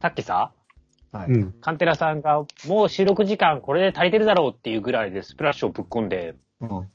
[0.00, 0.52] さっきさ、
[1.12, 1.30] はい。
[1.30, 1.52] うん。
[1.60, 6.70] カンテラさんが、もう収録時間これで足りてるだろうっていうぐらいでスプラッシュをぶっ込んで、うん。
[6.70, 6.88] お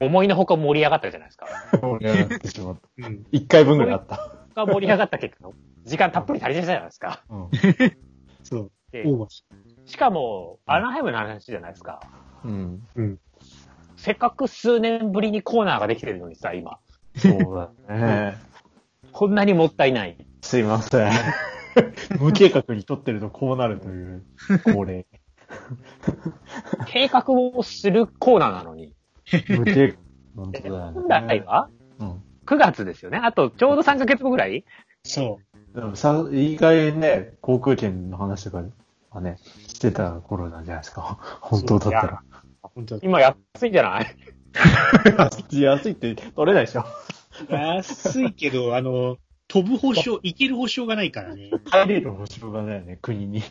[0.00, 1.46] 思いのほか盛り上がったじゃないですか。
[1.80, 3.08] 盛り上がってしまった。
[3.08, 3.24] うん。
[3.30, 4.36] 一回分ぐらいあった。
[4.54, 5.50] が盛り上がった結果、
[5.84, 7.22] 時間たっぷり足りてたじゃないですか。
[7.28, 7.48] うん。
[8.42, 8.72] そう。
[8.90, 9.44] でオーバーし
[9.86, 12.00] しかも、アナハイムの話じゃないですか。
[12.44, 12.82] うん。
[13.96, 16.78] せっかく数年ぶりにコーナーができてるのにさ、今。
[17.16, 18.34] そうだね。
[19.12, 20.16] こんなにもったいない。
[20.42, 21.12] すいません。
[22.20, 24.22] 無計画に撮ってるとこうなるという
[24.64, 25.06] 恒例。
[26.86, 28.94] 計画をするコーナーなのに。
[29.48, 29.96] 無計画。
[30.36, 31.00] 本当だよね。
[31.00, 31.68] 本来は？
[31.98, 32.22] うん。
[32.46, 33.18] 9月ですよね。
[33.22, 34.64] あとちょうど3ヶ月後ぐらい？
[35.04, 35.38] そ
[35.74, 38.64] でもさ、いい加減ね、航空券の話とか
[39.10, 39.36] はね、
[39.68, 41.18] してた頃なんじゃないですか。
[41.40, 42.22] 本当だったら。
[43.02, 44.16] 今安いんじゃない？
[45.62, 46.84] 安いって取れないでしょ。
[47.48, 49.16] 安いけど、あの、
[49.50, 51.50] 飛ぶ保証、行ける保証がないからね。
[51.66, 53.42] 入れる保証がないよね、国に。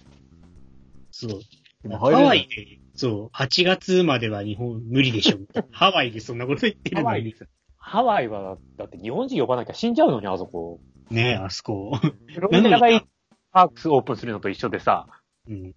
[1.11, 1.89] そう。
[1.91, 5.37] ハワイで、そう、8月までは日本無理でしょ。
[5.71, 7.35] ハワイでそんなこと言ってるのに。
[7.77, 10.79] ハワイは、だって日本人呼ばなきゃ死んじゃうのに、あそこ。
[11.11, 11.97] ねえ、あそこ。
[11.97, 13.03] フロリダが
[13.51, 15.07] パークスオープンするのと一緒でさ、
[15.49, 15.75] うん。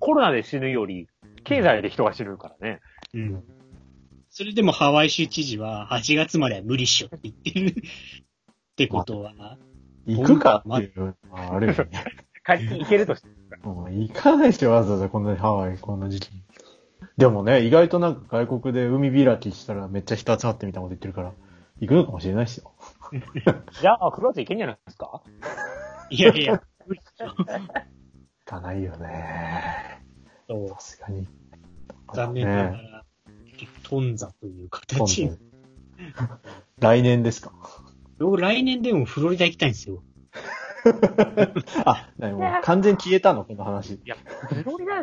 [0.00, 1.06] コロナで死ぬより、
[1.44, 2.80] 経済で人が死ぬからね。
[3.12, 3.44] うん。
[4.30, 7.82] それでもハワイ州知事は8月までは無理っしょって言ってる。
[8.74, 9.56] ってことは、
[10.04, 12.04] 行くかっていうのはあるよね。
[12.42, 13.28] 仮に行けるとして。
[13.62, 16.42] もう行かないでしょ、わざわざこんなにハワイ、こんな時期に。
[17.16, 21.32] でもね、意外となんか外国で海開きしたらめっちゃ人集まってみたいなこと言ってるから、
[21.80, 22.72] 行くのかもしれないですよ。
[23.80, 25.22] じゃあ、9月行けんじゃないですか？
[26.10, 27.00] いやいや、無理。
[27.20, 27.28] 行
[28.44, 30.02] かないよね。
[30.48, 31.28] そうさすがに。
[32.12, 33.04] 残念ながねら、
[33.88, 35.38] 頓挫という形に。
[36.80, 37.52] 来年ですか？
[38.18, 40.02] 僕来年でもフロリダ行きたいんですよ。
[41.84, 43.94] あ、なにもう完全に消えたのこの話。
[43.94, 45.02] いや、フロリダ、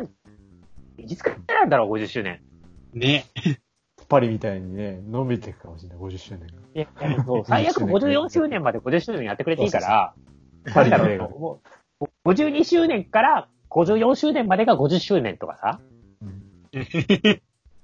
[0.98, 2.40] いつからなんだろう、50周年。
[2.94, 3.24] ね。
[4.08, 6.86] パリみたいにね、伸びていくかもしれない、50周年いや、
[7.24, 10.14] そう最悪54周年まで50周年やってくれていいから、
[10.66, 10.72] が。
[10.74, 11.60] パリだろう、も
[12.00, 15.80] う、52周年から54周年までが50周年とかさ。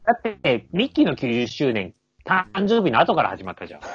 [0.05, 1.95] だって、ミッキーの90周年、
[2.29, 3.81] 誕生日の後から始まったじゃん。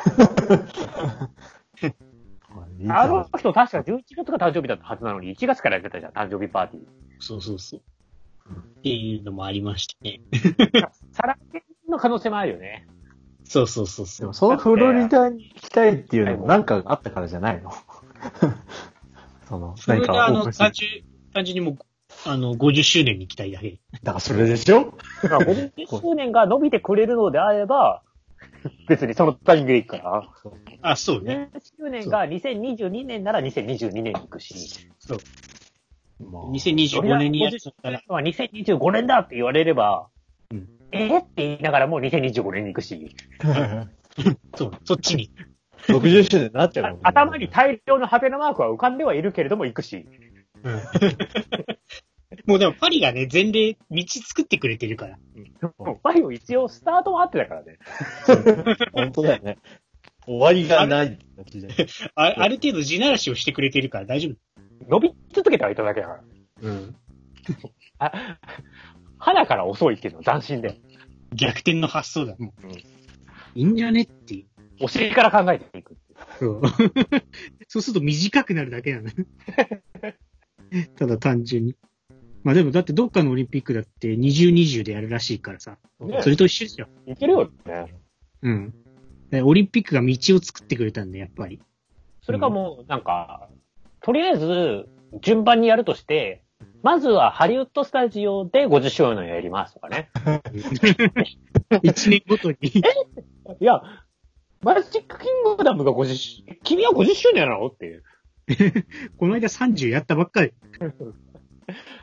[2.89, 6.83] あの人確か11月が誕生日だったはずなのに、1月からやってたじゃん、誕生日パーティー。
[7.19, 7.79] そうそうそう。
[7.79, 10.21] っていうのもありましてね。
[11.11, 12.88] 再来年の可能性もあるよね。
[13.45, 14.33] そうそうそうでそうも。
[14.33, 17.71] そのフロリダに行きたいっていうのもなんかあったからじゃないの？
[19.47, 21.77] その、それであの、何かオープン単純、単純にもう、
[22.25, 23.79] あの、50周年に行きたいだけ。
[24.01, 24.94] だからそれでしょ？
[25.21, 25.71] だから50
[26.01, 28.01] 周年が伸びてくれるのであれば、
[28.87, 30.29] 別にそのタイミングで行くから。
[30.81, 31.49] あ、そうね。
[31.53, 34.87] 10周年が2022年なら2022年に行くし、
[36.19, 36.43] まあ。
[36.51, 40.07] 2025年にやるとったら、まあ2025年だって言われれば、
[40.51, 40.67] うん。
[40.91, 43.15] えーって言いながらもう2025年に行くし、
[44.55, 45.31] そう、そっちに。
[45.87, 50.07] 60周年になっちゃう頭に大量のハテナマークは浮かんではいるけれども行くし、
[52.45, 55.19] もうでもパリがね、前例、道作ってくれてるから。
[56.03, 57.77] パリを一応スタートはあってだからね。
[58.94, 59.57] 本当だよね。
[60.25, 61.19] 終わりがない。
[62.16, 64.35] あある程度地ならしをしてくれてるから大丈夫。
[64.88, 66.23] 伸び続けてはいただけだから。
[66.61, 66.95] うん。
[67.99, 68.39] あ、
[69.17, 70.79] 花から遅いけど斬新で。
[71.33, 72.35] 逆転の発想だ。
[72.38, 72.67] もう
[73.55, 74.45] いいんじゃねっていう。
[74.81, 75.97] お尻から考えていく。
[76.39, 76.61] そう。
[77.67, 79.09] そうすると短くなるだけなの。
[80.95, 81.75] ただ単純に。
[82.43, 85.77] まあでもだってどっかのオリンピックだって20、20でやるらしいからさ。
[85.99, 86.87] ねそれと一緒ですよ。
[87.07, 87.93] いけるよね。
[88.41, 88.73] うん。
[89.29, 91.61] でオリンピックが道を作ってくれたんで、やっぱり。
[92.21, 93.49] それかもう、なんか、
[94.01, 94.87] とりあえず、
[95.21, 96.43] 順番にやるとして、
[96.81, 100.09] まずはハリウッドスタジオで50周年やりますとかね。
[101.81, 102.57] 一年ごとに。
[102.61, 103.81] いや、
[104.61, 107.68] マジックキングダムが50周、君は50周年なの？
[107.68, 108.03] っていう。
[109.18, 110.53] この間30やったばっかり。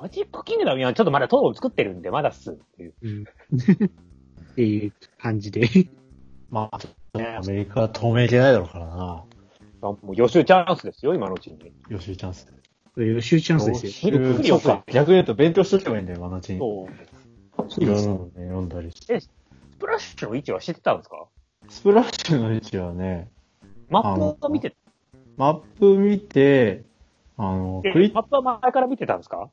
[0.00, 2.94] マジックキングダムはちょっとまだトーン作ってるんで、まだっすっていう。
[3.02, 3.24] うん。
[3.24, 5.68] っていう感じで。
[6.48, 6.78] まあ、
[7.18, 9.24] ね、アメリカは透明じゃないだろうからな。
[9.82, 11.58] あもう予習チャンスですよ、今のうちに。
[11.90, 12.50] 予習チャンス。
[12.96, 14.82] 予習チャンスですよ。
[14.86, 16.58] 逆に言うと勉強しとけばいいんだよ、今のうちに。
[16.58, 17.84] そう。
[17.84, 19.20] いろんなのね、読んだりして。
[19.20, 19.30] ス
[19.78, 21.26] プラッシュの位置は知ってたんですか？
[21.68, 23.30] スプラッシュの位置はね、
[23.90, 24.74] マップを見て、
[25.36, 26.84] マップ見て、
[27.36, 29.50] あの、クリマップは前から見てたんですか？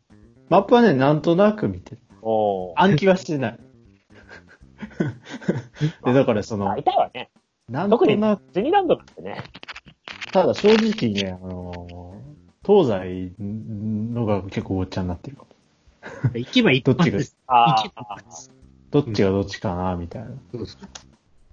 [0.50, 2.02] マップはね、なんとなく見てる。
[2.22, 2.74] おー。
[2.76, 3.60] 暗記はしてない。
[6.06, 7.30] で、だからその大、体はね、
[7.70, 9.44] なんと特になく、ディズニーランドなんてね、
[10.32, 12.22] ただ正直ね、あの
[12.66, 15.50] 東西のが結構ごっちゃになってるかも。
[16.34, 17.38] 行けば一どっちが発です。
[17.48, 18.52] あ行けばあ一発。
[18.92, 20.30] どっちがどっちかな、みたいな。
[20.52, 20.88] そうそう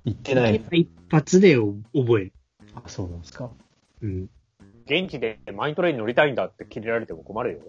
[0.05, 0.71] 言ってない行け。
[0.71, 2.33] ば一発で覚える。
[2.75, 3.51] あ、そうなんですか。
[4.03, 4.29] うん。
[4.87, 7.61] 現地でマイントレイン乗りたいんだって切れられても困るよ。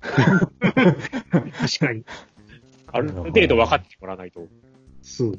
[0.00, 2.04] 確かに。
[2.92, 4.46] ある程度分かってもらわないと。
[5.02, 5.38] そう。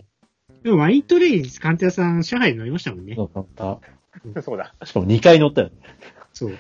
[0.64, 3.16] でも、マイントレイン、鑑定屋さん、上海に乗りましたもんね。
[3.16, 3.80] そうだった。
[4.42, 4.74] そうだ。
[4.84, 5.76] しかも2回乗ったよね。
[6.34, 6.58] そう。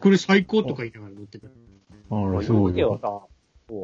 [0.00, 1.46] これ最高とか言いながら乗ってた。
[1.46, 3.00] あら、す今ごいよ。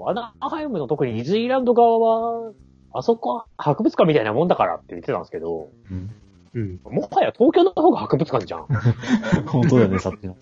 [0.07, 2.53] アナハイムの特にディズニーランド側は、
[2.93, 6.11] あそこは博物館みたいなもんだからって言ってたんですけど、うん
[6.55, 6.81] うん。
[6.85, 8.67] もはや東京の方が博物館じゃん。
[9.47, 10.37] 本当だよね、さっきの。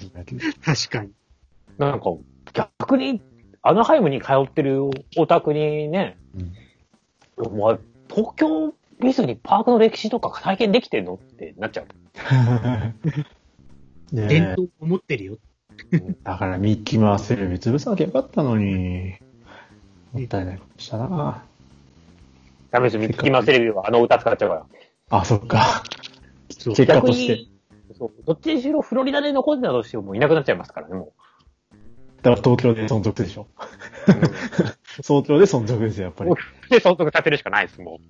[0.64, 1.12] 確かに。
[1.76, 2.06] なんか、
[2.78, 3.22] 逆に、
[3.62, 4.84] アナハイムに通ってる
[5.16, 6.16] オタクにね、
[7.37, 7.78] お前、
[8.08, 11.87] 東京ミスにパークの歴史とか体験できてんのってなっちゃう。
[14.12, 15.38] 伝統を持ってるよ。
[16.25, 19.14] だからミッキーマウステレビ潰さなきゃよかったのに。
[20.12, 21.44] もったいないことしたな。
[22.70, 24.66] ダメです、ミッキーマウステレビはあの歌使っちゃうから。
[25.11, 25.84] あ、そっか。
[26.50, 26.75] そう。
[26.75, 27.37] 結果逆として。
[27.37, 27.52] に、
[27.96, 31.12] そう、どっちにしろフロリダで残ってたとしてももういなくなっちゃいますからね、も
[32.22, 33.42] だから東京で存続でしょ。
[33.42, 33.46] う。
[35.02, 36.30] 東京で存続ですよ、やっぱり。
[36.70, 38.00] で、相続立てるしかないです、も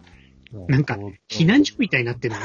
[0.68, 0.96] なんか、
[1.28, 2.34] 避難所みたいになってる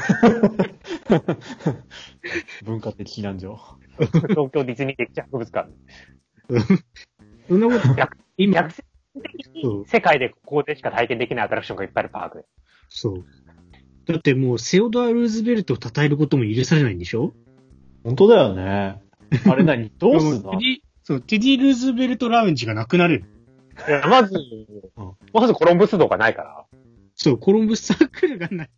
[2.64, 3.58] 文化的避難所。
[3.98, 4.04] う。
[4.04, 5.70] 東京ディズニー歴史博物館。
[7.48, 8.84] そんなこと、逆今逆、説
[9.22, 12.44] 的に世界でここでしか体験できないアトラクションがいっぱいあるパークで。
[12.90, 13.24] そう。
[14.06, 17.32] だってもう、セオドア・ルーズベルトを称えることも許されないんでしょ？
[18.02, 19.00] 本当だよね。
[19.50, 19.90] あれ何？
[19.98, 20.58] どうすんの？
[21.04, 23.24] そう、テディ・ルーズベルト・ラウンジがなくなる。
[23.88, 24.34] いやまず、
[25.32, 26.64] まずコロンブス道がないから。
[27.14, 28.70] そう、コロンブスサークルがない。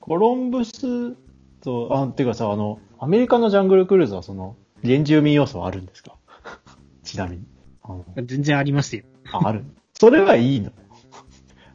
[0.00, 1.14] コロンブス
[1.60, 6.16] と、あ、てかさ、あの、アメリカのジャングルクルーズはその、原住民要素はあるんですか？
[7.04, 7.44] ちなみに。
[7.82, 9.04] あの全然ありますよ。
[9.32, 9.64] あ、ある。
[9.94, 10.72] それはいいの。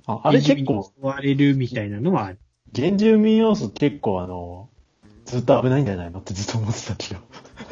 [0.06, 2.40] ああれ結構、追われるみたいなのはある。
[2.76, 4.70] 原住民要素結構あの、
[5.26, 7.22] ずっと危ないんじゃないのってずっと思ってたけど。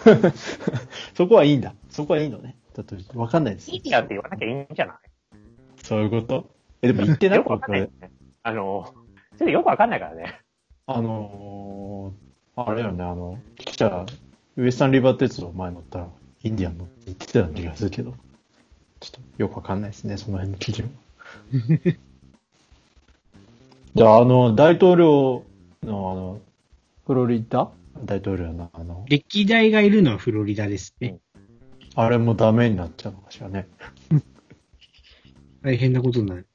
[1.15, 1.73] そこはいいんだ。
[1.89, 2.55] そこはいいのね。
[2.75, 3.71] ちょっとわかんないです。
[3.71, 4.97] いいやって言わなきゃいいんじゃない？
[5.83, 6.49] そういうこと？
[6.81, 7.37] え、でも言ってない？
[7.39, 7.89] よくわかんないね。
[8.43, 8.93] あの、
[9.37, 10.39] それよくわかんないからね。
[10.87, 14.05] あのー、あれよね、あの、記者、
[14.57, 16.07] ウエスタンリバー鉄道前乗ったら、
[16.43, 18.13] インディアンのって言ってたような気がするけど、
[18.99, 20.89] ちょっとよくわかんないですね、その辺の記事は。
[23.93, 25.43] じゃあ、あの、大統領
[25.83, 26.39] の、あの、
[27.05, 27.69] フロリダ？
[28.05, 31.19] 大統領の、あの、歴代がいるのはフロリダですね。
[31.95, 33.67] あれもダメになっちゃうのかしらね。
[35.61, 36.47] 大変なことになる。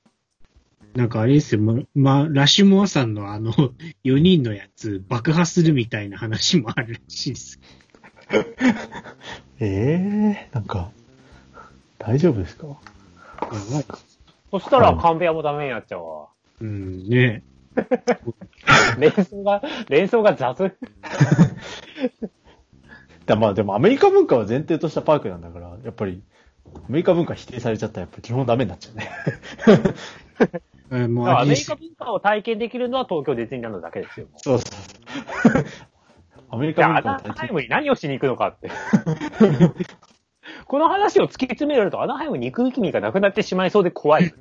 [0.95, 3.53] なんかあれですよ、ま、ま、ラシュモアさんのあの、
[4.05, 7.61] 4人のやつ爆破するみたいな話もあるらしいです。
[8.31, 8.47] え
[9.61, 10.91] えー、なんか、
[11.99, 12.67] 大丈夫ですか？
[12.67, 12.75] や
[13.43, 13.85] ばい。
[14.51, 16.29] そしたら、カンベアもダメになっちゃうわ。
[16.61, 17.43] うん、ね
[18.99, 20.77] 連想が、連想が雑。
[23.27, 26.23] だまあでもアメリカ文化は前提としたパークなんだから、やっぱり、
[26.75, 29.11] アメリカ文化否定されちゃったらやっぱり基本ダメになっちゃうね。
[30.93, 31.09] え。
[31.09, 34.29] もうアメリカ文化を体験できるのは東京ディズニーランドだけですよ。
[34.37, 34.71] そうそう。
[36.49, 38.71] アメリカアナ文化を体験ハイムに何をしに行くのかって。
[40.67, 44.33] この話を突き詰められると、アナハイムに行く意味がなくなってしまいそうで怖い。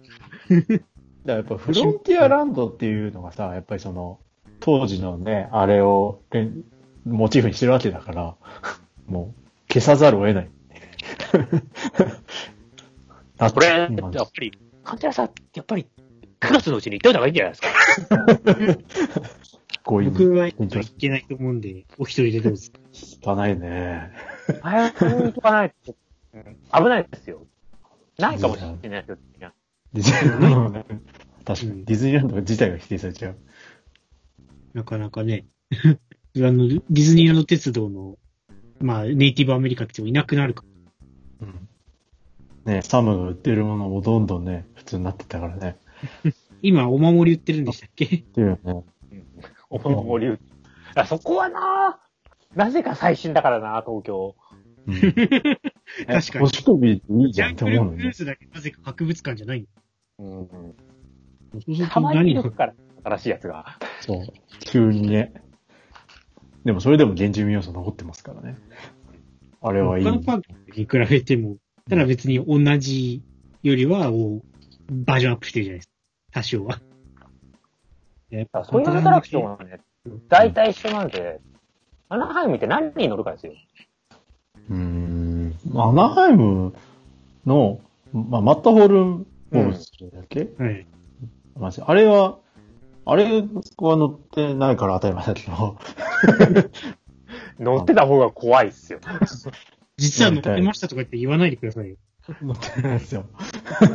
[1.26, 4.20] だからやっぱフロンティアランドっていうのがさ、やっぱりその、
[4.60, 6.64] 当時のね、あれをれん
[7.06, 8.36] モチーフにしてるわけだから、
[9.08, 9.34] も
[9.70, 10.50] う消さざるを得ない。
[13.38, 14.52] あこれ、やっ今ぱり、
[14.84, 15.88] 患者さん、やっぱり、
[16.40, 17.70] 9月のうちに行っといた方がいいんじゃないですか？
[19.84, 22.72] こういう僕は行けないと思うんで、お一人でどうぞ。
[23.24, 24.12] 汚いね。
[24.62, 25.96] 早く行かないと、
[26.34, 27.42] うん危ないですよ。
[28.18, 29.52] ないかもしれないですよ。
[29.96, 30.86] ディズニーランド。
[31.46, 31.78] 確かうん。
[31.80, 33.38] に、ディズニーランド自体が否定されちゃう。
[34.74, 35.96] なかなかね、 あ
[36.36, 38.18] の、ディズニーランド鉄道の、
[38.82, 40.66] まあ、ネイティブアメリカっていなくなるか
[41.40, 41.70] うん。
[42.66, 45.78] ねサムが売ってるものもどんどんね、普通になってったからね。
[46.62, 48.04] 今、お守り売ってるんでしたっけ？
[48.06, 48.84] っていうよね。
[49.70, 50.32] お守り。
[50.34, 50.40] 売
[50.96, 52.00] あそこはな、
[52.54, 54.36] なぜか最新だからな、東京。
[54.88, 55.20] うん、 確か
[56.06, 56.40] に。
[56.40, 57.98] 星飛びいいじゃんってジャングル思うのね。
[57.98, 59.60] クルーズだけなぜか博物館じゃない。
[59.60, 59.68] うん
[60.20, 60.76] うん、
[61.54, 63.78] そうするたと何がまにいる、から、新しいやつが。
[64.02, 64.26] そう。
[64.62, 65.34] 急にね。
[66.64, 68.58] でもそれでも原住民要素残ってますからね。
[69.62, 70.04] あれはいい。
[70.06, 71.58] 他のパークに比べても、
[71.90, 73.24] ただ別に同じ
[73.62, 74.42] よりは、もう
[74.90, 75.94] バージョンアップしてるじゃないですか。
[76.32, 76.82] 多少は。
[78.32, 79.80] やっぱそういうアトラクションはね、
[80.30, 81.40] 大体一緒なんで、
[82.10, 83.54] アナハイムって何人乗るかですよ。
[84.70, 84.74] う
[85.78, 86.74] アナハイム
[87.46, 87.80] の、
[88.14, 90.88] まあ、マッタホールンボブスだっけ、はい。
[91.58, 92.40] マジあれは、
[93.06, 95.78] あれは乗ってないから当たり前だけど、
[97.60, 99.00] 乗ってた方が怖いっすよ。
[99.98, 101.96] 実は乗ってましたとか言って言わないでくださいよ。
[102.42, 103.26] 乗ってないですよ。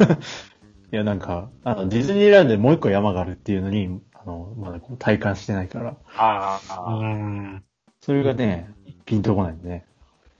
[0.92, 7.56] いや、なんか、あの、ディズニーランドでもう一個山があるっていうのに、あの、まだこう体感してないから、あああ。
[7.56, 7.62] あ。
[8.00, 8.70] それがね、
[9.04, 9.84] ピンとこないんでね。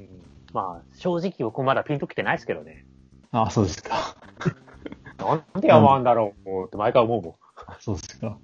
[0.01, 0.07] うん
[0.53, 2.85] まあ、正直僕まだピンときてないですけどね。
[3.31, 4.17] あ、そうですか。
[5.21, 7.35] なんで山あんだろうって毎回思うもん。
[7.81, 8.39] そうですか。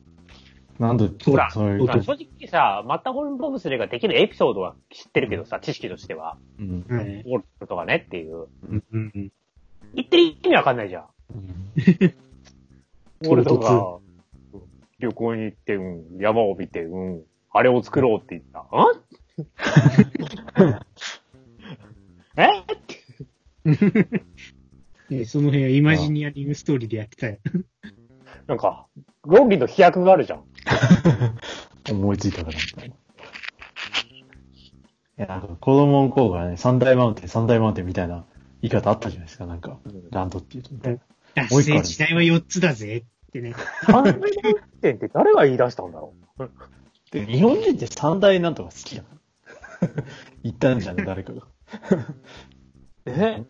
[0.78, 6.36] なんで、ほらそういうまあ正直さ、マッターホルンボブスレーができるエピソードは知ってるけどさ、知識としては。
[6.58, 6.84] うん。
[6.88, 7.22] はい。
[7.22, 8.48] ゴールとかねっていう。
[8.68, 9.32] うんうんうん。
[9.94, 11.06] 言ってる意味わかんないじゃん。
[11.34, 11.72] うん
[13.24, 13.98] ゴールドが、
[14.98, 18.60] 旅行に行って、うん、山を見て、うん、あれを作ろうって言った。
[18.60, 18.66] ん？
[22.38, 22.50] え？
[25.10, 27.38] えその辺はイマジニアリングストーリーでやってたよ。
[28.46, 28.86] なんか、
[29.24, 30.44] 論理の飛躍があるじゃん。
[31.90, 32.94] 思いついたからみたいな。
[32.94, 32.98] い
[35.16, 38.26] や、なんか子供の頃からね、三大マウンテン、三大マウンテンみたいな
[38.62, 39.78] 言い方あったじゃないですか、なんか、
[40.10, 41.00] ランドっていうとみたいな。
[41.34, 43.54] 達もう一個ある成時代は4つだぜってね。
[43.84, 46.50] 三大マウンテンって誰が言い出したんだろう？
[47.12, 49.04] で、日本人って三大なんとか好きだ。
[50.42, 51.46] 言ったんじゃん、誰かが。
[53.06, 53.44] え？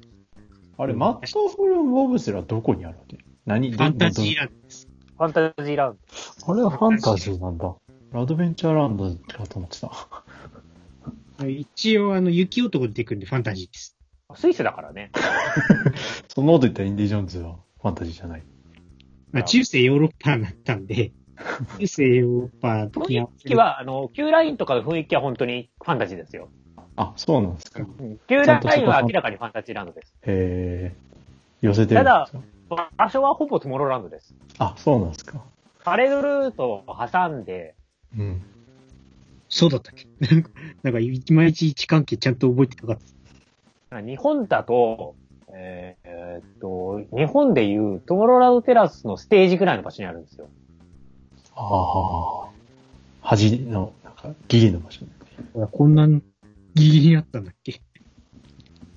[0.79, 3.19] あれ、マットフルボブスラはどこにあるわけ？
[3.47, 4.89] 何ファンタジーランドです。
[5.17, 5.99] ファンタジーラン
[6.47, 7.75] あれはファンタジーなんだ。
[8.13, 9.91] アドベンチャーランドかと思ってた。
[11.47, 13.97] 一応、あの、雪男出てくるんでファンタジーです。
[14.29, 14.35] ド。
[14.35, 15.11] スイスだからね。
[16.29, 18.43] そのこと言ったらインディ・ジョーンズはファンタジーじゃない。
[19.33, 21.13] まあ、中世ヨーロッパになったんで、
[21.79, 22.69] 中世ヨーロッパ
[23.01, 26.49] 雰囲気は、あの、旧ラインとかの雰囲気は本当にファンタジーですよ。
[26.97, 27.83] あ、そうなんですか。
[27.83, 30.15] うん旧ラインは明らかにファンタジーランドです。
[30.23, 30.97] へえ。
[31.61, 34.35] 寄せてるんですか場所はほぼトゥモローランドです。
[34.59, 35.41] あ、そうなんですか。
[35.85, 37.75] パレードルートを挟んで、
[38.19, 38.43] うん。
[39.49, 40.07] そうだったっけ？
[40.83, 43.07] なんか、いまいち位置関係ちゃんと覚えてなかっ
[43.91, 44.01] た。
[44.01, 45.15] 日本だと、
[45.53, 50.49] えーえーっと、日本でいうトゥモローランドテラスのステージぐらいの場所にあるんですよ。
[51.55, 52.49] ああ。
[53.23, 55.05] 端の、なんか、ギリの場所
[55.71, 56.09] こんな
[56.77, 57.81] ギリギリあったんだっけ？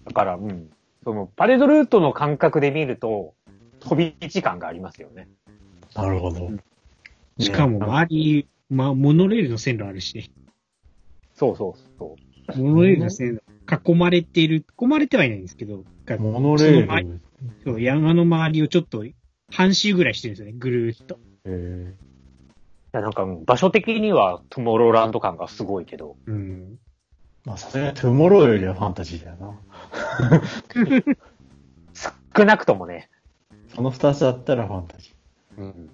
[0.06, 0.70] だから、うん。
[1.04, 3.34] その、パレードルートの感覚で見ると、
[3.80, 5.30] 飛び地感がありますよね。
[5.96, 6.52] なるほど。
[7.40, 10.30] しかも周り、まあ、モノレールの線路あるしね。
[11.34, 12.18] そうそうそ
[12.56, 12.62] う。
[12.62, 15.86] モノレールの線路、囲まれている、囲まれてはいないんですけど、
[16.20, 17.22] モノレール。
[17.64, 19.06] そう山の周りをちょっと
[19.50, 21.18] 半周ぐらいしてるんですよね、ぐるーっと。
[21.46, 21.94] え
[22.94, 26.80] いやなんか、うん場所的にはトゥモローランド感がすごいけど、うん。
[27.46, 30.41] まあ、さすがにトゥモローよりはファンタジーだよな。
[32.36, 33.10] 少なくともね。
[33.74, 35.15] その二つだったらファンタジ
[35.58, 35.89] うん。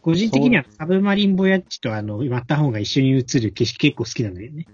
[0.00, 4.66] 個人的にはサブマリンボヤージュとあの、マッターホーンが一緒に映る景色結構好きなんだよね。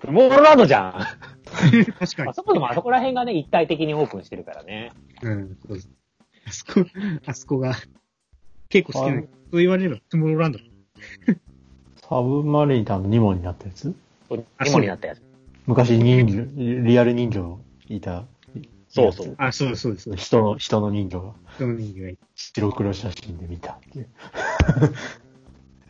[0.00, 0.92] トゥモローランドじゃん。
[1.98, 2.34] 確かにあ。
[2.34, 4.92] そこでもあそこら辺がね、一体的にオープンしてるからね。
[5.22, 5.78] うん、そう
[6.46, 6.84] あそこ、
[7.26, 7.74] あそこが
[8.68, 9.22] 結構好きなの。
[9.22, 10.58] そう言われれば、トゥモローランド。
[10.58, 10.62] ー。
[12.08, 13.94] サブマリンってあのニモになったやつ？
[14.36, 15.22] そうあニモになったやつ。
[15.66, 18.24] 昔人魚、リアル人形いた。
[18.88, 19.34] そうそう。
[19.38, 20.16] あ、そうです、そうです。
[20.16, 22.18] 人の、人の人形がその人形がいい。
[22.34, 24.08] 白黒写真で見たっていう。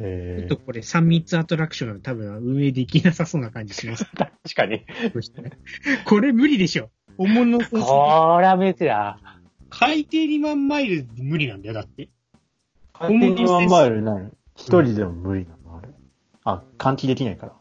[0.04, 4.04] えちょっとこれ3密アトラクション多分運営できなさそうな感じします。
[4.16, 4.84] 確かに。
[6.06, 6.90] これ無理でしょ。
[7.18, 7.82] 本物のこれ
[8.46, 9.18] は無理だ。
[9.70, 12.04] 海底2万マイル無理なんだよ、だって。
[12.04, 12.08] ー、
[12.92, 14.32] 海底2万マイルなる。
[14.56, 15.88] 一人でも無理なの、あれ。
[16.44, 17.52] あ、換気できないから。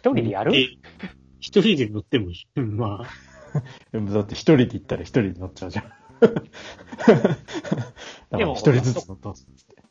[0.00, 0.56] 一人でやる？
[0.56, 0.68] え
[1.40, 2.46] 一人で乗ってもいい。
[2.56, 3.06] う んまあ。
[3.92, 5.84] でもだって一人で行ったら一人で乗っちゃうじゃん。
[6.20, 6.44] だか
[8.32, 9.82] ら一人ずつ乗ったっつって。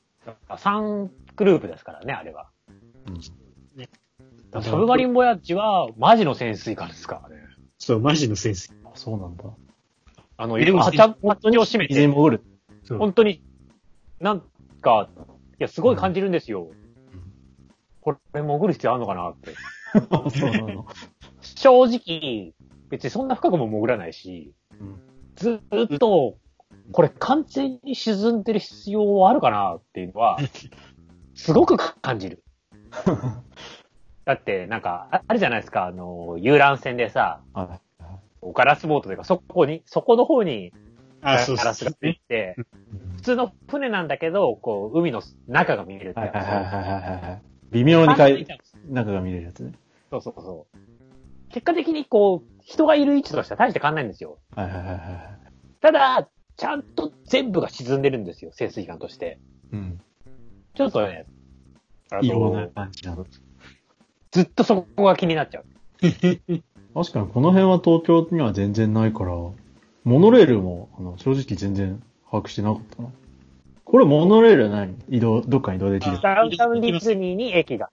[0.48, 2.50] 3グループですからね、あれは。
[3.08, 3.20] うん
[4.52, 7.44] サブマリンボヤッジは、マジの潜水艦ですからね。
[7.78, 8.74] そう、マジのセンス。
[8.84, 9.44] あそうなんだ。
[10.38, 12.44] あの、でもハチャハッチを閉めて、水に潜る。
[12.98, 13.44] 本当に、
[14.20, 14.44] なん
[14.82, 15.08] か、
[15.60, 16.72] いや、すごい感じるんですよ。
[18.02, 19.54] これ、潜る必要あるのかなって。
[19.94, 20.86] そうなの。
[21.42, 22.54] 正直、
[22.90, 25.00] 別にそんな深くも潜らないし、うん
[25.36, 26.38] ずーっと、
[26.92, 30.38] これ完全に沈んでる必要はあるかなっていうのは、
[31.34, 32.44] すごく感じる。
[34.26, 37.80] だって、なんか、ああるじゃないですか、あの、遊覧船でさ、あ
[38.42, 40.74] ガラスボートというか、そこに、そこの方に
[41.22, 42.66] あ、ガそうそうラスがついて、うん
[43.20, 46.32] 普通の船なんだけど、こう、海の中が見えるって。
[47.72, 48.48] 微妙にかい
[48.90, 49.74] 中が見れるやつね。
[50.12, 50.78] そうそうそう。
[51.50, 54.38] 結果的にこう、人がいる位置としては大して変わんないんですよ。
[54.56, 55.00] はいはいはいはい。
[55.82, 59.40] ただ、ちゃんと全部が沈んでるんですよ、潜水艦として。
[59.72, 60.02] うん。
[60.76, 61.26] ちょっとね、
[62.12, 63.26] あ異様なの、感じなの。
[64.32, 65.66] ずっとそこが気になっちゃう。
[66.94, 73.10] 確かにこの辺は東京には全然ないから、モノレールも、あの、正直全然把握してなかったな。
[73.86, 77.90] これモノレールは何移動、どっかに移動できるダウンタウンディズニーに駅が。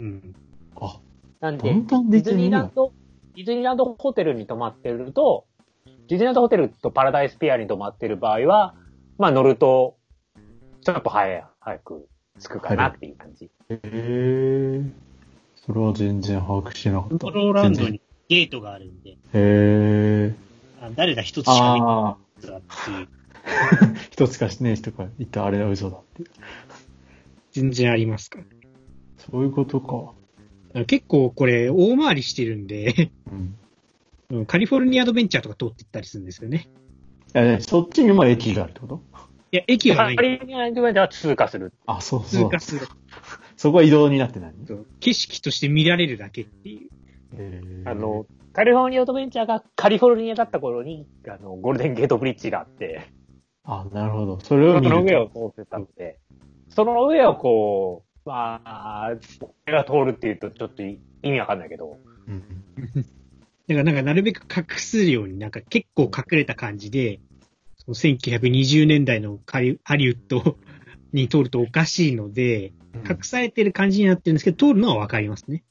[0.00, 0.34] うん。
[0.76, 1.00] あ、
[1.40, 2.92] なんで、デディズニーランド、
[3.34, 5.46] ディズニーランドホテルに泊まってると、
[5.86, 8.74] ディズニーランドホテルとパラダイスピアに泊まってる場合は、
[9.18, 9.96] まあ乗ると、
[10.82, 12.08] ちょっと早い、早く
[12.40, 13.50] 着くかなっていう感じ。
[13.68, 14.82] へえ。
[15.56, 17.10] それは全然把握してなかった。
[17.10, 20.34] コントローランド全然にゲートがあるんで、へえ。
[20.80, 23.08] あ誰が一つしか見てないっていう。
[24.10, 26.28] 一つ かしねえ人が言ったあれは嘘だっていう。
[27.52, 28.44] 全然ありますから。
[29.18, 30.84] そういうことか。
[30.84, 33.56] 結構これ大回りしてるんで、うん。
[34.30, 36.68] うんカリフォルニアアドベンチャーとか通っていったりするんですよね。
[37.34, 39.00] いやね、そっちにも駅があるってこと？
[39.52, 40.16] いや、駅はカない。
[40.16, 40.54] リフォルニ
[40.88, 41.72] アでは通過する。
[41.86, 42.44] あ、そうそう。
[42.44, 42.88] 通過する。
[43.56, 44.56] そこは移動になってないね。
[45.00, 46.88] 景色として見られるだけっていう。
[47.36, 53.08] へーあの、カリフォルニアアドベンチャーがカリフォルニアだった頃に、あの、ゴールデンゲートブリッジがあって、
[53.64, 54.40] あ、なるほど。
[54.40, 54.96] それをそ見ると。
[54.96, 56.18] の上を通ってたので、
[56.68, 59.12] その上をこう、まあ、
[59.66, 62.42] 俺が通るっていうとちょっと意味わかんないけど、うん
[63.68, 67.20] だからなんかなるべく隠すようになんか結構隠れた感じで、
[67.78, 70.56] その1920年代のカリハリウッド
[71.12, 72.76] に通るとおかしいので、うん
[73.08, 75.64] 隠されてる感じになってるんですけど、通るのはわかりますね。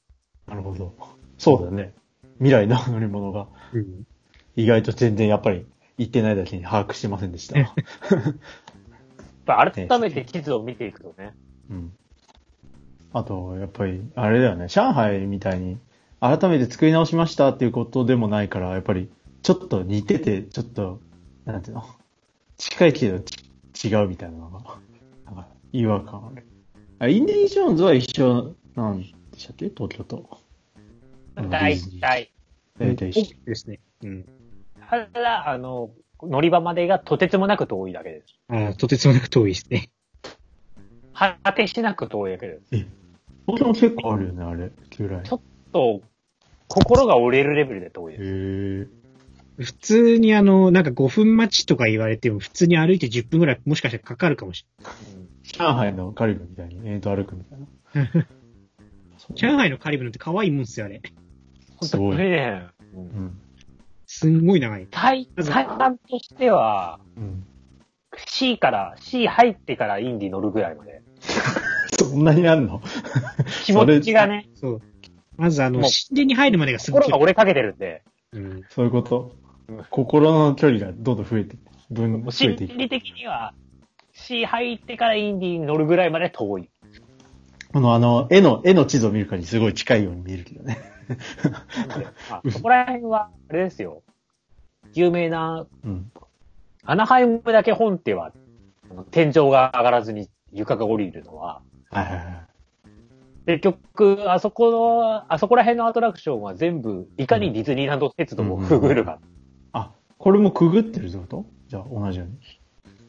[0.48, 0.94] なるほど。
[1.40, 1.94] そうだね。
[2.38, 4.06] 未来の乗り物がうん。
[4.56, 5.66] 意外と全然やっぱり
[5.98, 7.58] 行ってないだけに把握してませんでした。
[7.60, 7.74] やっ
[9.46, 11.34] ぱ改めて地図を見ていくとね、
[11.70, 11.94] うん。
[13.18, 14.68] あと、やっぱり、あれだよね。
[14.68, 15.78] 上海みたいに、
[16.20, 19.10] 改めて作り直しましたっていうことでもないから、やっぱり、
[19.42, 21.00] ちょっと似てて、ちょっと、
[21.46, 21.86] なんていうの？
[22.58, 24.60] 近いけどち違うみたいなのが、
[25.28, 26.46] なんか、違和感ある。
[27.00, 29.06] あ、インディ・ジョーンズは一緒なんで
[29.38, 29.70] したっけ？
[29.70, 30.42] 東京と。
[31.38, 32.32] うん大体。
[32.78, 33.38] 大体一緒。
[33.46, 33.80] ですね。
[34.04, 34.26] うん。
[34.90, 38.36] ただ、あの、乗り場までがとてつもなく遠いだけです。
[38.50, 39.90] ああ、とてつもなく遠いですね。
[41.14, 42.76] 果てしなく遠いだけです。
[43.48, 44.72] 東京も結構あるよね、あれ。
[44.90, 46.02] ちょと、
[46.68, 48.90] 心が折れるレベルで遠いです。
[49.58, 57.66] 普通にあの、なんか5分待ちとか言われても、普通に歩いて10分ぐらいもしかしたらかかるかもしうん上海のカリブみたいに、えーと歩くみたいな。
[57.94, 58.28] れない。
[59.36, 61.02] 上海のカリブなんて可愛いもんっすよ、あれ。
[61.82, 63.42] すごいね、うんうん。
[64.08, 64.88] すんごい長い。
[64.90, 67.46] 体、体感としては、うん。
[68.28, 71.02] C から、C 入ってからインディ乗るぐらいまで。
[72.10, 72.82] そんなにあんの？
[73.64, 74.82] 気持ちがね、そう。
[75.38, 77.18] まずあの、神殿に入るまでがすごい心。
[77.18, 78.64] が折れかけてるんで、うん。
[78.70, 79.36] そういうこと？
[79.68, 79.86] うん。
[79.90, 81.58] 心の距離がどんどん増えて、
[81.92, 82.78] 分、増えもう心ていく？
[82.78, 83.54] 理的には、
[84.14, 86.70] C 入ってからインディに乗るぐらいまで遠い。
[87.74, 90.78] このあの、絵の、絵の地図を見るからにすごい近いように見えるけどね。
[92.30, 94.02] あそこら辺は、あれですよ。
[94.94, 96.10] 有名な、うん。
[96.86, 98.32] アナハイムだけ本っては、
[99.12, 102.46] 天井が上がらずに床が降りるのは、はいはいはい。
[103.46, 109.20] 結局、あそこの、あそこら辺のアトラクションは全部、いかにディズニーランド鉄道をくぐるか。
[109.72, 112.40] あ、これもくぐってるってことじゃあ同じように。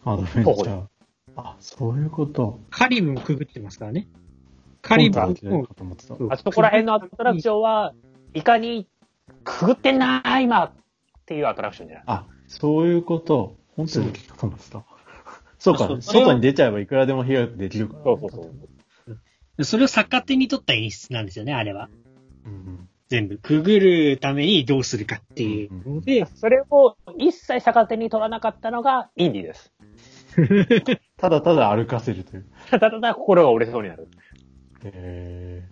[0.04, 0.82] アドベンチャー。
[1.36, 2.60] あ、そういうこと。
[2.70, 4.08] カリブもくぐってますからね。
[4.82, 6.16] カリブもかと思ってた。
[6.16, 7.94] そうあそこら辺のアトラクションは、
[8.34, 8.86] いかに
[9.44, 10.72] くぐってんなー今っ
[11.24, 12.04] ていうアトラクションじゃない。
[12.06, 13.56] あ、そういうこと。
[13.76, 14.82] 本当にかと思ってた。
[15.58, 18.04] そうか外に出ちゃえばいくらでも部屋できるから。
[18.04, 18.50] そうそうそ
[19.58, 19.64] う。
[19.64, 21.88] それを逆手に取った演出なんですよね、あれは。
[22.44, 23.38] うん全部。
[23.38, 29.72] くぐるためにどうするかっていうので、それを一切逆手に取らなかったのがインディです。
[30.36, 30.66] うん。
[31.16, 32.46] ただただ歩かせるという。
[32.70, 34.08] ただただ心が折れそうになる。
[34.82, 35.62] へ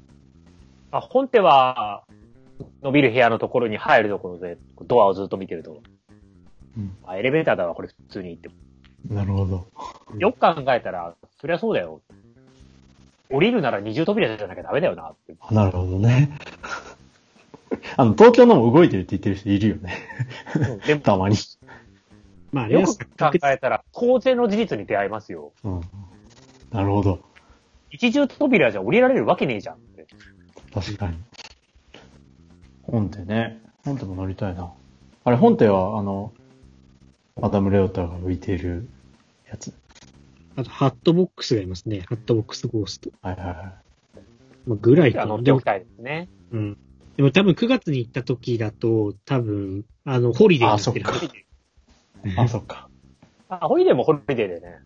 [0.92, 2.04] あ本手は、
[2.82, 5.82] 伸びる部屋のところに入るところで、ドアをずっと見てると、
[6.76, 8.54] うんあエレベーターだわ、これ普通に行っても。
[9.08, 9.14] ー。
[9.14, 9.66] なるほど。
[10.18, 12.00] よく考えたら、そりゃそうだよ。
[13.30, 15.34] 降りるなら二重扉じゃなきゃダメだよなって。
[15.40, 16.30] あなるほどね。
[17.96, 19.94] あの、東京のも動いてるって言ってる人いるよね。
[20.86, 21.36] でも、たまに。
[22.52, 25.52] まあ、よく考えたら、公然の事実に出会いますよ。
[25.64, 25.80] うん。
[26.70, 27.20] なるほど。
[27.90, 30.06] 一重扉じゃ降りられるわけねえじゃんって。
[30.72, 31.16] 確かに。
[32.82, 33.60] 本手ね。
[33.84, 34.72] 本手も乗りたいな。
[35.24, 36.32] あれ、本手は、あの、
[37.40, 38.88] マダム・レオタが浮いている
[39.54, 39.72] やつ。
[40.56, 42.00] あと、ハットボックスがいますね。
[42.00, 43.10] ハットボックスゴースト。
[43.22, 43.56] はいはいはい。
[44.66, 45.26] まあ、ぐらいかな。
[45.26, 46.28] 乗っておき、たいですね。
[46.52, 46.78] うん。
[47.16, 52.88] でも多分9月に行った時だと、多分、あの、ホリデーになってるあそっかあ、そっか。
[53.48, 54.80] あ、ホリデーもホリデーでね、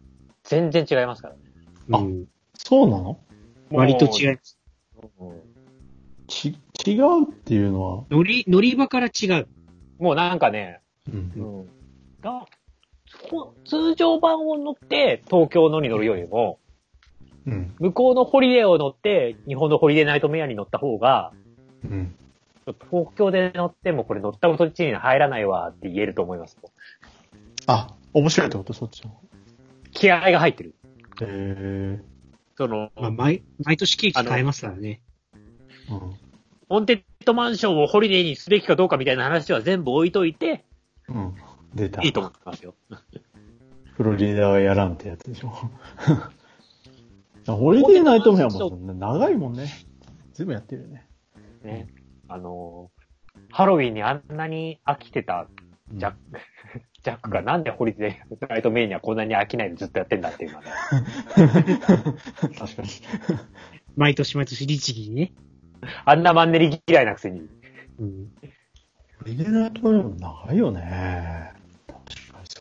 [0.44, 1.40] 全然違いますからね。
[1.88, 2.26] うん。
[2.54, 3.18] そうなの？
[3.70, 4.58] 割と違います。
[5.20, 9.48] うん、違うっていうのは、乗り、乗り場から違う。
[9.98, 11.68] もうなんかね、うんうん。
[12.20, 12.46] がほ
[13.64, 16.58] 通常版を乗って東京のに乗るよりも、
[17.46, 17.74] うん。
[17.78, 21.32] 向こうのホリデーを乗って日本のホリデーナイトメアに乗った方が、
[21.84, 22.14] うん。
[22.66, 26.58] ちょっと東京で乗ってもこれ乗ったこと1に入らないわって言えると思います。
[27.66, 28.72] あ、面白いってこと？
[28.72, 29.18] そっちの。
[29.92, 30.74] 気合が入ってる。
[31.22, 31.26] へ
[32.00, 32.02] え。
[32.56, 35.00] その、まあ、毎、毎年ケーキ変えますからね。
[35.90, 36.00] うん。
[36.68, 40.64] ホーンテッドマンションをホリデーにすべきかどうかみたいな話は全部置いといて、
[41.08, 41.34] うん。
[41.74, 42.02] 出た。
[42.02, 42.74] いいと思いますよ。
[43.94, 45.52] フロリダはやらんってやつでしょ。
[47.52, 49.68] ホリデーナイトメアも長いもんね。
[50.34, 51.06] 全部やってるよね。
[51.62, 51.88] ね。
[52.28, 52.98] あのー
[53.50, 55.46] ハロウィンにあんなに飽きてた
[55.92, 56.18] ジャック、
[57.02, 60.70] ジャックがなんでホリデーナイトメインにはこんなに飽きないでずっとやってんだっていうのはね。
[62.58, 62.88] 確かに。
[63.96, 65.32] 毎年毎年律儀にね。
[66.04, 67.48] あんなマンネリ嫌いなくせに。
[67.98, 68.32] うん。
[69.18, 70.10] ホリデーナイトメアも
[70.46, 71.52] 長いよね。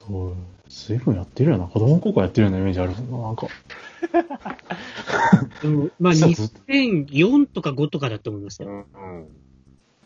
[0.08, 0.36] そう。
[0.70, 1.66] 随分やってるよな。
[1.66, 3.18] 子供の頃からやってるようなイメージあるな。
[3.18, 3.48] なんか。
[5.62, 8.70] でも、まあ、実はずっと2004とか5とかだと思いますよ。
[8.70, 8.86] うん。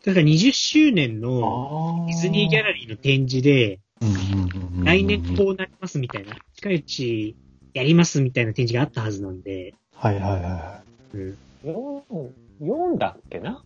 [0.03, 7.35] だから20周年のあディズニーギャラリーの展示で、うんうんうんうん来年こうなりますみたいな、近いうち
[7.73, 10.81] やりますみたいな展示があったはずなんで、はいはいは
[11.13, 11.37] うん。
[11.63, 13.63] 4、4だっけな？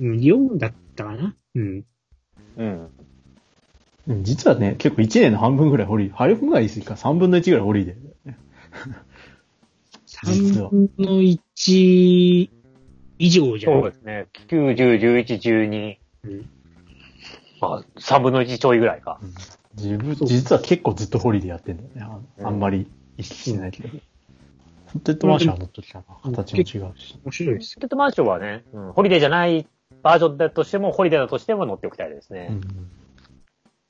[0.00, 1.34] うん、4だったかな？
[1.54, 1.84] うん。
[2.58, 2.90] うん。
[4.06, 8.38] 実はね、結構1年の半分ぐらいホリ、半分ぐらい言い過ぎか、 3分の1ぐらいホリデーだよね。
[10.24, 12.50] 実は3分の1
[13.18, 14.26] 以上じゃないそうですね。
[14.48, 15.96] 9、10、11、12。
[16.24, 16.50] うん
[17.60, 19.20] まあ、3分の1ちょいぐらいか。
[19.76, 22.02] 自分、実は結構ずっとホリデーやってんだよね。
[22.02, 22.86] あうんあんまり
[23.16, 23.88] 意識しないけど。
[23.88, 26.30] ホンテッドマンションの時かな。
[26.30, 26.64] 形も違う
[26.98, 27.18] し。
[27.24, 27.70] 面白いです。
[27.70, 29.66] ホーンテッドマンションはね、うん、ホリデーじゃない
[30.02, 32.48] バージョンだとしても、ホリデーだとしても乗っておきたいですね。
[32.50, 32.60] うん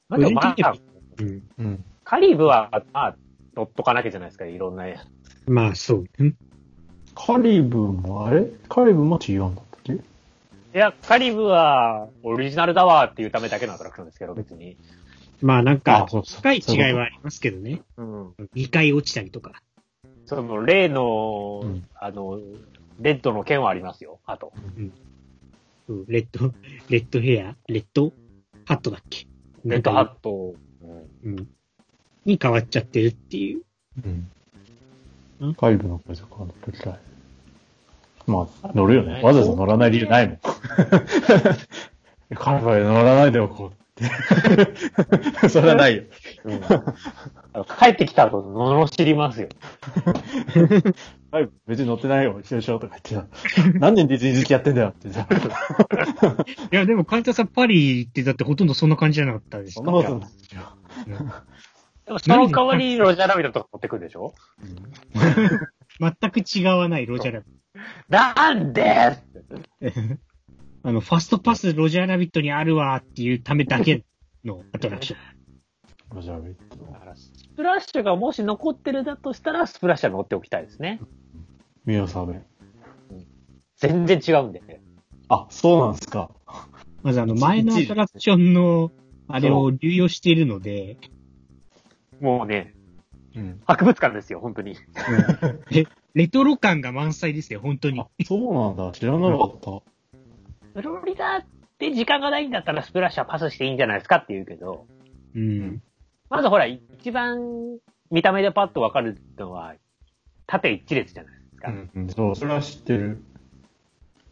[0.08, 0.74] ま個人的にはあ、
[1.18, 1.42] うん。
[1.58, 1.84] うん。
[2.04, 3.16] カリブは、まあ、
[3.56, 4.84] 乗っとかなきゃじゃないですか、いろんな。
[5.46, 6.04] まあ、そう。
[6.18, 6.36] うん
[7.16, 8.50] カリブも、あれ？
[8.68, 9.92] カリブも違うんだったっけ？
[9.92, 9.98] い
[10.72, 14.76] や、カリブは、オリジナルだわっていうためだけのアトラクションですけど、別に。
[15.40, 17.82] まあ、なんか、深い違いはありますけどね。
[17.96, 18.30] うん。
[18.56, 19.62] 2回落ちたりとか。
[20.26, 22.40] その、例の、うんあの、
[22.98, 24.52] レッドの剣はありますよ、あと。
[24.76, 24.92] うん
[26.08, 26.52] レッド、
[26.88, 28.12] レッドヘア、レッド？
[28.64, 29.28] ハットだっけ？
[29.64, 30.54] レッドハット。
[30.82, 31.48] うんうん。
[32.24, 33.62] に変わっちゃってるっていう。
[34.04, 34.08] う
[35.46, 35.54] んん。
[35.54, 36.98] カリブの風俗は乗ってきたい。
[38.26, 39.20] まあ、乗るよね。
[39.22, 40.38] わざわざ乗らない理由ないもん。
[42.34, 43.83] カリブは乗らないでおこう。
[45.48, 46.02] それはないよ。
[46.44, 46.60] うん
[47.78, 49.48] 帰ってきた後、罵りますよ。
[51.30, 52.40] カリブ別に乗ってないよ。
[52.40, 53.30] 一緒でしょとか言って
[53.60, 53.72] さ。
[53.74, 55.28] 何年ディズニー好きやってんだよってさ。
[56.72, 59.84] いや、でも、カイタさんパリってだってほとんどそんな感じじゃなかったですか？
[59.84, 60.62] そんなことないですよ。
[62.06, 64.34] でも、その代わりにロジャーラビットとか持ってくるでしょ？
[66.00, 67.46] 全く違わないロジャーラビ
[68.08, 68.82] なんで？
[68.82, 69.16] ッ
[69.48, 70.18] ト。
[70.86, 74.04] あの、ファストパスロジャーラビットにあるわっていうためだけ
[74.44, 75.18] のアトラクション。
[76.14, 76.76] ロジャービット。
[77.14, 81.00] スプラッシュがもし残ってるだとしたら、スプラッシュは乗っておきたいですね。
[81.86, 82.42] ミオサメ。
[83.78, 84.82] 全然違うんでね。
[85.28, 86.30] あ、そうなんですか。
[87.02, 88.92] まずあの、前のアトラクションの、
[89.26, 90.98] あれを流用しているので、
[92.20, 92.74] もうね、
[93.34, 93.60] うん。
[93.64, 94.76] 博物館ですよ、本当に。
[95.72, 98.92] えレトロ感が満載ですよ、本当にあ。、そうなんだ。
[98.92, 99.93] 知らなかった。
[100.74, 101.44] フロリダっ
[101.78, 104.86] て時間がないんだったらスプラッシュはパスしていいんじゃないですかって言うけど、
[105.36, 105.80] うん。
[106.28, 107.78] まずほら、一番
[108.10, 109.74] 見た目でパッとわかるのは、
[110.46, 111.72] 縦一列じゃないですか。
[111.94, 113.22] うん、そう、それは知ってる。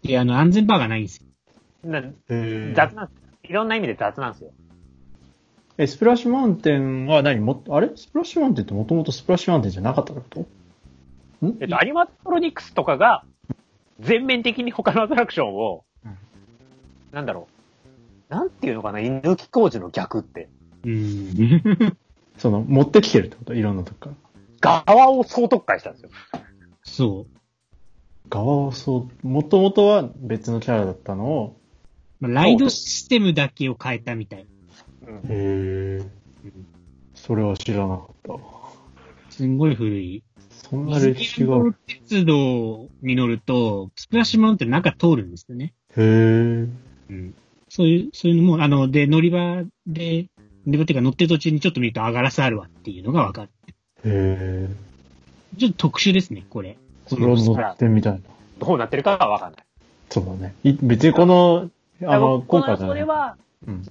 [0.02, 1.90] で、あの、安全バーがないんですよ。
[1.90, 4.50] なへ雑なんですいろんな意味で雑なんですよ。
[5.78, 7.40] え、スプラッシュマウンテンは何？
[7.40, 7.90] も、あれ？
[7.96, 10.46] スプラッシュマウンテンってもともとスプラッシュマウンテンじゃなかったってこ
[11.40, 11.46] と？
[11.46, 11.57] ん？
[11.61, 13.24] えっと、アニマトロニクスとかが、
[14.00, 15.91] 全面的に他のアトラクションを、うん
[17.12, 17.48] なんだろ
[18.31, 18.35] う。
[18.35, 20.48] なんていうのかな、犬木工事の逆って。
[20.85, 21.96] うん。
[22.38, 23.55] その、持ってきてるってこと？
[23.55, 24.16] いろんなとこから。
[24.87, 26.11] 側を総特化したんですよ。
[26.83, 28.29] そう。
[28.31, 31.61] 側をそう、もともとは別のキャラだったのを、
[32.20, 34.46] まあ、ライドシステムだけを変えたみたい。
[35.07, 36.03] うんへえ。
[37.14, 38.35] それは知らなかった。
[39.31, 40.22] すんごい古い。
[40.51, 41.75] そんな歴史がある。
[41.87, 45.75] 鉄道に乗ると、スプラッシュマウンテン中通るんですよね。
[45.96, 46.03] へ
[46.66, 46.68] え。
[47.12, 47.35] うん。
[47.68, 50.27] そういう、そういうのも、あの、で、乗り場で、
[50.66, 53.51] 乗り場っていうか乗ってる途中にちょっと見ると、あ、ガラスあるわっていうのがわかる。
[54.05, 54.68] へえ。
[55.59, 56.77] ちょっと特殊ですね、これ。
[57.07, 58.18] それを乗ってみたいな。
[58.59, 59.64] どうなってるかはわかんない。
[60.11, 60.55] そうだね。
[60.64, 61.70] い別にこの、
[62.05, 62.94] あの、今回じゃない。
[62.94, 63.83] それは、うん。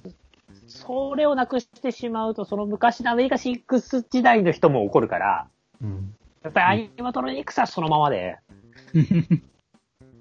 [0.67, 5.47] それをなくしてしまうと、その昔のアメリカ6時代の人も怒るから、
[5.81, 6.15] うん。
[6.43, 8.37] やっぱりアニマトロニクスはそのままで、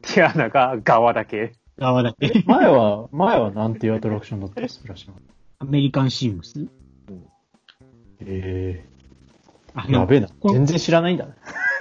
[0.02, 1.52] ティアナが側だけ。
[1.80, 2.44] 側だけ。
[2.46, 5.20] 前は、前はなんていうアトラクションだったスプラッシュマン。
[5.60, 6.68] アメリカンシームス
[8.20, 8.86] え
[9.74, 10.28] あえやべえな。
[10.42, 11.32] 全然知らないんだね。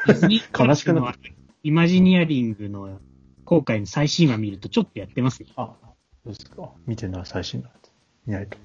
[0.57, 1.15] 悲しくなっ
[1.63, 2.99] イマジニアリングの
[3.43, 5.49] 後回の最新話見るとちょっとやってますね。
[5.57, 5.75] あ、
[6.23, 6.71] そうですか。
[6.87, 7.91] 見てない、最新のやつ。
[8.25, 8.57] 見ないと。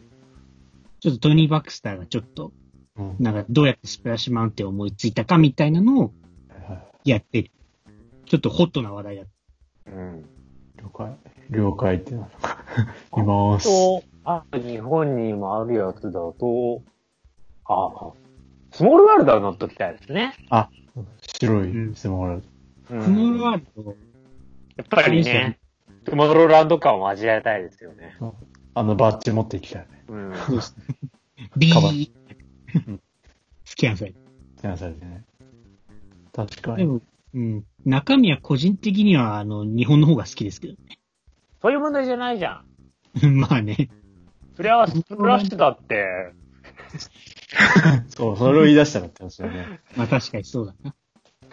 [1.01, 2.53] ちょっとトニー・バクスターがちょっと、
[2.97, 3.17] うん。
[3.19, 6.13] なんかどうやってスプラッシュマウンテンを思いついたかみたいなのを
[6.49, 7.51] はいやってる。
[8.27, 9.27] ちょっとホットな話題だっ
[9.87, 10.25] うん。
[10.85, 11.17] 了解。
[11.51, 12.65] 了解ってなのか。
[13.17, 13.69] います。
[13.69, 16.83] と、あ日本にもあるやつだと、
[17.67, 18.13] ああ、
[18.73, 20.35] スモールワールドは乗っときたいですね。
[20.51, 20.69] あ、
[21.39, 22.37] 白うんいスモール。
[22.37, 22.43] う
[22.99, 23.03] た。
[23.03, 23.97] スモールワールド、
[24.77, 25.59] やっぱりね、
[26.05, 28.17] トゥモローランド感を味わいたいですよね。
[28.75, 30.05] あのバッジ持っていきたいね。
[30.09, 30.31] うん。
[30.31, 32.11] バー、
[33.65, 34.17] スキャンされる。
[34.61, 35.25] 手なされてね。
[36.33, 36.77] 確かに。
[36.79, 37.01] でも、
[37.35, 40.75] うん、中身は個人的には、あの、日本の方が好きですけど
[41.61, 42.63] そういう問題じゃないじゃ
[43.15, 43.21] ん。
[43.21, 43.29] ね。
[43.49, 43.91] まあね。
[44.57, 46.33] それはスプラッシュだって、
[48.09, 49.81] そう、それを言い出したらって話だね。
[49.97, 50.95] まあ確かにそうだな。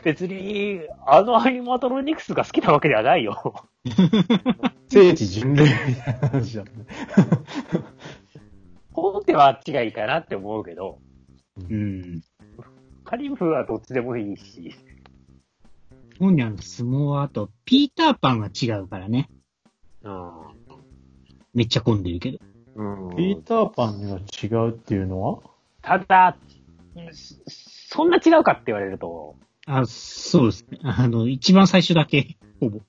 [0.03, 3.67] 別に、あのアニマトロニクスが好きなわけではないよ。
[4.87, 6.71] 聖地巡礼みたいな話だね。
[8.93, 10.99] 本手はあっちがいいかなって思うけど、
[11.69, 12.21] うん。
[13.03, 14.75] カリブはどっちでもいいし。
[16.21, 19.27] 日本にあの相撲はあと、ピーターパンは違うからね。
[20.03, 20.31] うん。
[21.55, 22.37] めっちゃ混んでるけど。
[22.75, 25.39] うんピーターパンが違うっていうのは？
[25.81, 26.37] ただ、
[27.11, 27.35] そ
[27.95, 30.77] そんな違うかって言われると、あ、そうですね。
[30.83, 32.81] あの、一番最初だけ、ほぼ。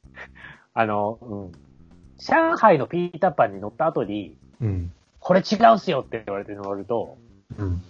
[0.74, 1.52] あの、うん。
[2.18, 4.92] 上海のピーターパンに乗った後に、うん。
[5.20, 7.16] これ違うっすよって言われて乗ると、
[7.56, 7.82] うん。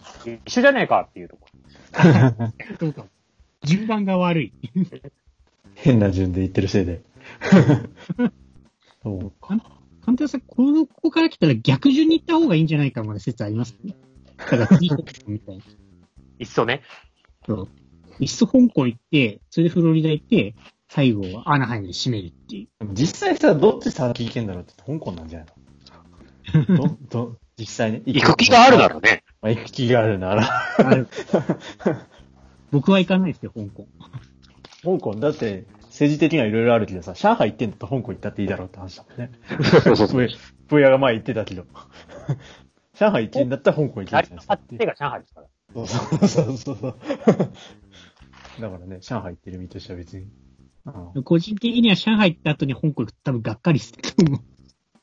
[0.46, 1.48] 一緒じゃねえかっていうとこ
[2.78, 3.06] そうか。
[3.64, 4.52] 順番が悪い。
[5.82, 7.02] 変な順で言ってるせいで。
[9.02, 9.58] そうか。
[10.04, 13.94] 簡単さん、このここから来たら逆順に行った方がいいんじゃないかまで説ありますね。
[14.38, 14.90] だから、次
[15.26, 15.64] みたいな。
[16.38, 16.82] いっそね。
[17.46, 17.68] そう。
[18.20, 20.54] いっそ香港行って、それでフロリダ行って、
[20.88, 22.86] 最後はアナハイムで締めるっていう。
[22.92, 25.48] 実際さ、どっち先行けんだろうって香港なんじゃない
[26.68, 26.76] の？
[26.76, 28.02] ど、ど、実際ね。
[28.06, 29.24] 行く気があるならね。
[29.40, 30.48] まあ、行く気があるなら。
[30.78, 31.08] ある
[32.70, 33.86] 僕は行かないですよ、香港。
[34.82, 39.30] 香港、だって、政治的にはいろいろあるけどさ、上海行ってんだと香港行ったっていいだろうって話だもんね。
[39.84, 40.28] そうそうプエ
[40.68, 41.66] プエが前言ってたけど。
[42.98, 45.46] 上海行ってんだったら香港行けあるじゃないですかあっちが上海ですから。
[45.74, 45.86] そう
[46.28, 46.96] そうそうそう。
[48.60, 50.24] だからね、上海行ってる身としては別に。
[51.14, 54.40] うん個人的には上海行った後に香港行くと多分がっかりすると思う。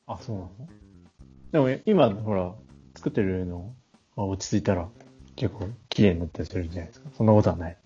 [0.06, 1.68] あ、そうなの？
[1.68, 2.54] でも今、ほら、
[2.96, 3.74] 作ってるの
[4.16, 4.88] が落ち着いたら
[5.36, 7.08] 結構綺麗になったりするんじゃないですか。
[7.16, 7.76] そんなことはない。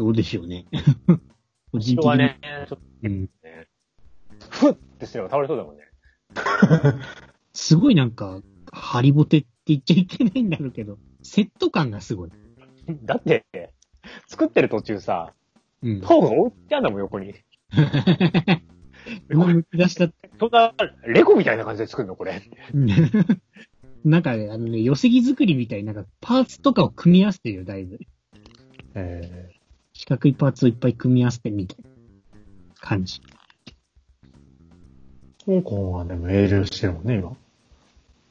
[0.00, 0.64] どうでしょうね。
[1.72, 3.28] 個人はね、ちょっとうん。
[3.42, 3.68] ね、
[4.48, 5.82] ふっってすれば倒れそうだもんね。
[7.52, 8.40] すごいなんか、
[8.72, 12.30] ハリボテって言っちゃいけないんだろうけど、セット感がすごい。
[13.04, 13.44] だって、
[14.26, 15.34] 作ってる途中さ、
[15.82, 16.00] うん。
[16.00, 17.34] 塔が置いてあるんだもん、横に。
[19.34, 20.08] もう抜き出した、
[20.38, 20.72] そんな、
[21.04, 22.40] レゴみたいな感じで作るの、これ。
[24.02, 27.98] なんかね、あのね、寄せ木作りみたいになんかパーツとかを組み合わせてるよ、だいぶ。
[28.94, 29.59] え
[30.00, 31.90] 四角いパーツをいっぱい組み合わせてみたいな
[32.80, 33.20] 感じ。
[35.46, 37.36] ー、香港はでも営業してるもんね、今。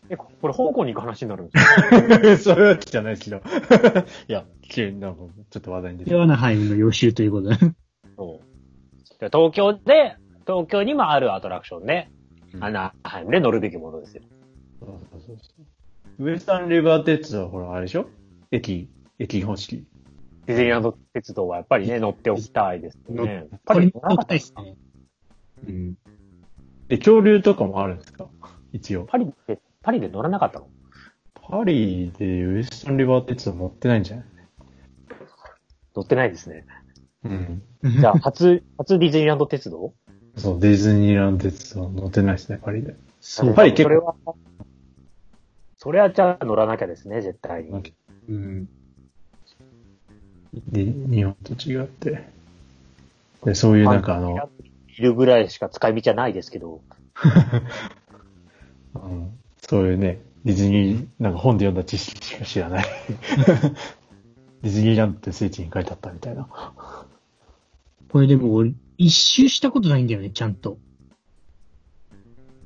[0.09, 2.55] え、これ香港に行く話になるんですよ。
[2.55, 3.43] それはじゃないですけど。
[4.27, 7.55] いや、綺麗になんか、ちょっと話題に出てで、アナハイムの予習ということで。
[8.17, 9.19] そう。
[9.19, 10.15] で東京で、
[10.47, 12.09] 東京にもあるアトラクションで、
[12.55, 14.23] うんアナハイムで乗るべきものですよ。
[14.79, 15.53] そうそうそうそ
[16.17, 18.09] うウエスタンリバー鉄道はほら、あれでしょ？
[18.49, 19.85] 駅、駅方式。
[20.49, 23.33] ディズニーランド鉄道はやっぱりね、乗っておきたいです乗ね。
[23.35, 24.77] やっこぱりれも乗りたいですね。
[25.67, 25.93] うん。
[26.87, 28.27] で、恐竜とかもあるんですか？
[28.73, 29.05] 一応。
[29.05, 30.67] パリで、パリで乗らなかったの？
[31.35, 34.25] パリでウエスタンリバー鉄道乗ってないんじゃない？
[35.95, 36.65] 乗ってないですね。
[37.25, 37.61] うん。
[37.83, 39.93] じゃあ、初、初ディズニーランド鉄道？
[40.35, 42.95] そう、ディズニーランド鉄道乗ってないですね、パリで。
[43.19, 43.53] そう。
[43.53, 44.15] パリ結構それは、
[45.77, 47.93] それはじゃあ乗らなきゃですね、絶対に。
[48.29, 48.67] うん。
[50.53, 52.27] で日本と違って。
[53.43, 54.49] で、そういうなんかあの、
[54.87, 56.81] いるぐらいしか使い道はないですけど。
[58.95, 59.31] うん。
[59.61, 62.85] そういうね、ディズニー、なんか本で読んだ知識しか知らない。
[64.61, 66.47] ディズニーランドって聖地に書いてあったみたいな。
[68.09, 70.77] これでも俺、一周したことないんだよね、ちゃんと。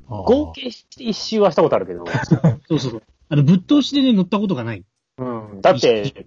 [0.08, 2.06] 合計して一周はしたことあるけど。
[2.68, 3.04] そうそうそう。
[3.30, 4.84] あの、ぶっ通しでね、乗ったことがない。
[5.18, 5.62] うん。
[5.62, 6.26] だって、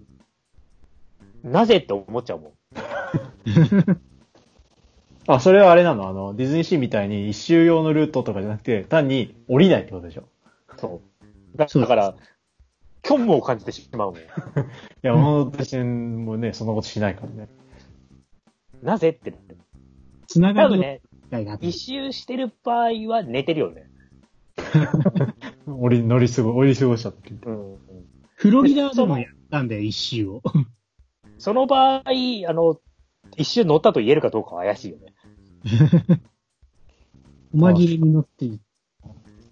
[1.43, 2.51] なぜって思っちゃうもん。
[5.27, 6.07] あ、それはあれなの？
[6.07, 10.23] あの、ディズニーシーみたいに一周用のルートとかじゃなくて、単に降りないってことでしょ？
[10.77, 11.01] そ
[11.53, 11.57] う。
[11.57, 12.15] だそうだから、
[13.03, 14.25] 虚無を感じてしまうのよ。
[15.03, 17.49] いや、私もね、そんなことしないからね。
[18.81, 19.33] なぜって。
[20.27, 21.57] つながる多分ね、たいな。
[21.61, 23.89] 一周してる場合は寝てるよね。
[25.67, 27.31] 降り、乗り過ご、降り過ごしちゃって。
[27.45, 27.73] うん。
[27.73, 27.77] うん
[28.39, 30.43] フロリダでもやったんだよ、一周を。
[31.37, 32.01] その場合、
[32.47, 32.79] あの、
[33.35, 35.13] 一周乗ったと言えるかどうかは怪しいよね。
[37.53, 38.49] おまぎりに乗って、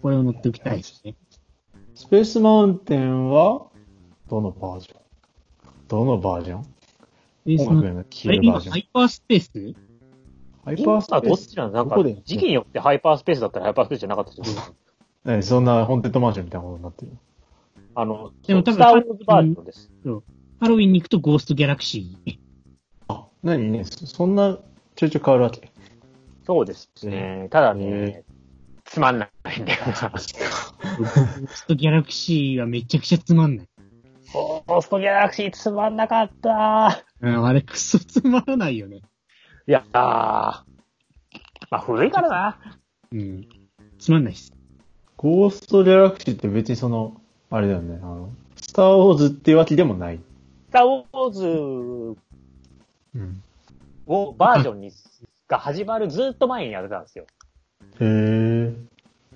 [0.02, 1.16] これを乗っておきたいですね。
[1.94, 3.68] スペースマウンテンは、
[4.28, 5.00] どのバージョン？
[5.88, 6.62] どのバージョン？
[7.46, 8.72] で、その、音楽のあれ、今、消えるバージョン？
[8.72, 8.78] ハ。
[8.78, 9.74] イパースペース？
[10.64, 11.28] ハイパースペース？
[11.28, 14.56] どっちなのなんかどこで、時期によってハイパースペースだったらハイパースペースじゃなかったりす
[15.24, 15.32] る。
[15.36, 17.12] ねそんなホーンテッドマンションみたいなことになってる。
[17.94, 19.90] あの、でも多分スターウォーズバージョンです。
[20.58, 22.38] ハロウィンに行くとゴーストギャラクシー。
[23.08, 24.58] あ、何ね、そそんな
[24.94, 25.70] ちょいちょい変わるわけ？
[26.46, 27.48] そうですね。
[27.50, 28.24] ただねへ、
[28.84, 29.92] つまんないんだよな。
[29.92, 30.18] ゴー
[31.48, 33.68] ストギャラクシーはめちゃくちゃつまんない。
[34.32, 37.04] ゴーストギャラクシーつまんなかった。
[37.20, 39.02] うん、あれクソつまらないよね。
[39.68, 40.64] いやー、ま
[41.70, 42.58] あ古いからな。
[43.12, 43.46] うん。
[43.98, 44.52] つまんないっす。
[45.16, 50.20] ゴーストギャラクシーって別にその、あれだよね、あの、スターウォーズっていうわけでもない。
[50.68, 51.46] スターウォーズ
[53.14, 53.42] うん。
[54.06, 54.90] をバージョンに、
[55.48, 57.26] が始まるずっと前にやってたんですよ。
[58.00, 58.74] へえ。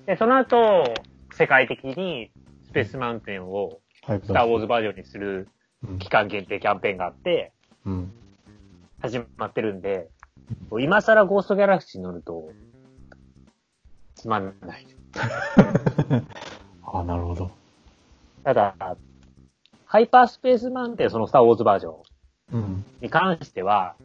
[0.05, 0.93] で、その後、
[1.33, 2.31] 世界的に
[2.65, 5.47] スペースマウンテンをスターウォーズバージョンにする
[5.83, 7.53] うん期間限定キャンペーンがあって、
[7.85, 8.11] うん。
[8.99, 10.09] 始まってるんで、
[10.79, 12.51] 今更ゴーストギャラクシーに乗ると、
[14.15, 14.85] つまんない。
[16.85, 17.51] あ、なるほど。
[18.43, 18.75] ただ、
[19.91, 21.95] ハイパースペースマウンテン、そのスターウォーズバージョン
[22.53, 22.85] うん。
[23.01, 23.95] に関しては、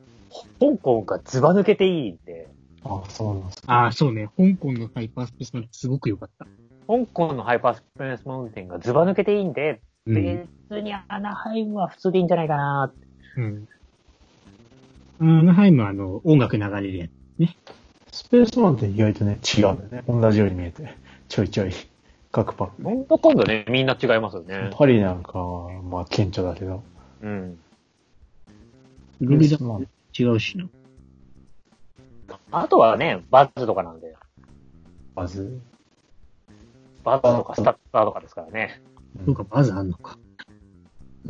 [0.59, 2.49] 香港がズバ抜けていいんで、
[2.83, 3.62] あ、そうなんです。
[3.68, 4.29] ああ、そうね。
[4.37, 6.44] 香港のハイパースペースなんてすごく良かった。
[6.88, 10.49] 香港のハイパースペースマウンテンがズバ抜けていいんで、うん。
[10.68, 13.68] 別にアナハイムは普通でいいんじゃないかなってうん。
[15.20, 17.11] アナハイムはあの、音楽流れるやつ。
[18.11, 20.05] スペースマウンテン意外とね、違うんだよね。
[20.09, 20.96] 同じように見えて。
[21.29, 21.70] ちょいちょい。
[22.37, 24.68] 各パほんと今度ね、みんな違いますよね。
[24.75, 26.83] パリなんかは、まあ、顕著だけど。
[27.22, 27.59] うん。
[29.18, 30.68] フロリダスペースマウンテン違うしな。
[32.51, 34.14] あとはね、バズとかなんで、
[35.14, 35.62] まず、
[37.05, 38.83] バズとかスタツアとかですからね。
[39.25, 40.18] そうか、バズあんのか。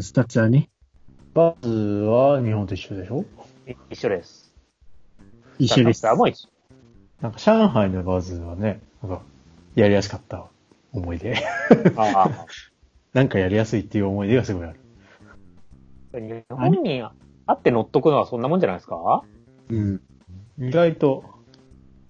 [0.00, 0.70] スタツアはね、
[1.34, 3.24] バズは日本と一緒でしょ？
[3.68, 4.52] い一緒です。
[5.60, 5.98] 一緒です。
[5.98, 6.48] スタツアも一緒。
[7.20, 9.22] なんか上海のバズはね、なんか、
[9.76, 10.46] やりやすかった
[11.00, 11.34] 思い出。
[11.96, 12.46] ああ。
[13.12, 14.80] なんかやりやすいっていう思い出がすごいある。
[16.20, 17.12] 日本にあ
[17.52, 19.22] って乗っとくのはそんなもんじゃないですか？
[19.68, 20.00] うん。
[20.58, 21.24] 意外と、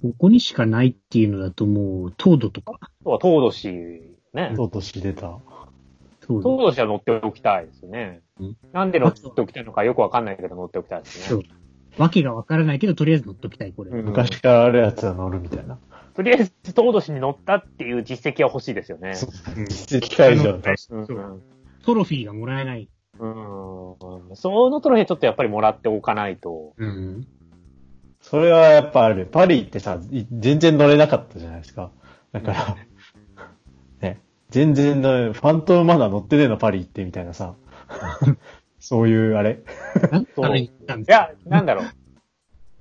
[0.02, 2.78] ここにしかないっていうのだともう、糖度とか。
[2.80, 3.68] あとは東土市、
[4.34, 4.52] ね。
[4.54, 5.38] とうとし出た。
[6.20, 6.56] 糖度。
[6.56, 8.56] 東土市は乗っておきたいですよねうん。
[8.72, 11.48] なんで乗っておきたいのかよくわかんないけど乗っておきたいですそうね。
[11.98, 13.90] わけがわからないけど、とりあえず乗っときたい、これ。
[13.90, 15.78] うん昔からあるやつは乗るみたいな。
[16.16, 19.12] とりあえず東土市に乗ったっていう実績は欲しいですよね。
[19.56, 21.42] うん実績解除だうんそう
[21.84, 22.88] トロフィーがもらえない。
[23.18, 24.36] うん。
[24.36, 26.72] そのトロフィーちょっとやっぱりもらっておかないと。
[26.78, 27.26] うん。
[28.22, 29.26] それはやっぱある。
[29.26, 31.90] パリってさ、い全然乗れなかったじゃないですか。
[32.32, 32.76] だから、
[34.00, 37.54] ね、全然の、ファントムまだ乗ってねえのパリ行ってみたいなさ。
[38.80, 39.60] そういう、あれ
[40.10, 40.70] なんそう い
[41.06, 41.84] や、なんだろう。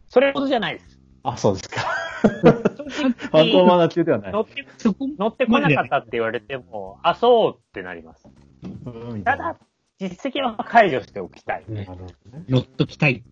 [0.07, 0.99] それほどじゃないです。
[1.23, 1.94] あ、そうですか。
[2.29, 4.31] 正ファントム直マナー級ではない。
[4.33, 4.65] 乗って、
[5.17, 8.27] 乗ってこなかったって言われても、あ、そうってなります。
[8.85, 9.57] うんみただ、
[9.99, 11.65] 実績は解除しておきたい。
[11.67, 11.87] ね。
[12.49, 13.23] 乗っときたい。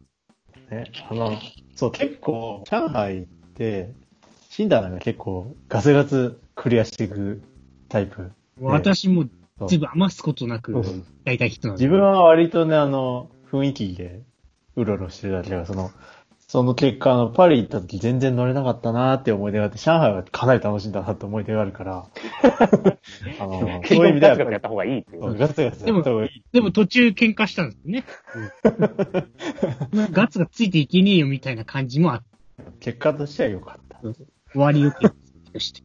[0.70, 1.40] ね、あの、
[1.76, 3.26] そう、結構、上海っ
[3.56, 3.94] て、
[4.50, 7.42] シンダーなんか結構、ガツガツクリアしていく
[7.90, 8.32] タイプ。
[8.62, 9.26] 私も
[9.58, 11.84] そう全部余すことなくそうそうやりたい人なんで。
[11.84, 14.22] 自分は割とね、あの、雰囲気で、
[14.76, 15.92] うろうろしてるだけだから、その、
[16.48, 22.08] その結果、あの、パリ行った時全然乗れなかったなーって思い出があって、上海はかなり楽しんだなって思い出があるから、
[23.40, 25.22] あの、結そういう意味では局ガツガツやった方がいいっていう。
[25.22, 26.44] ガツガツやった方がいい。
[26.52, 28.06] でも途中喧嘩したんですよね。
[30.12, 32.28] ガッツがついていけねえよみたいな感じもあって、
[32.80, 34.00] 結果としては良かった。
[34.02, 35.10] 終わりよく
[35.52, 35.82] として。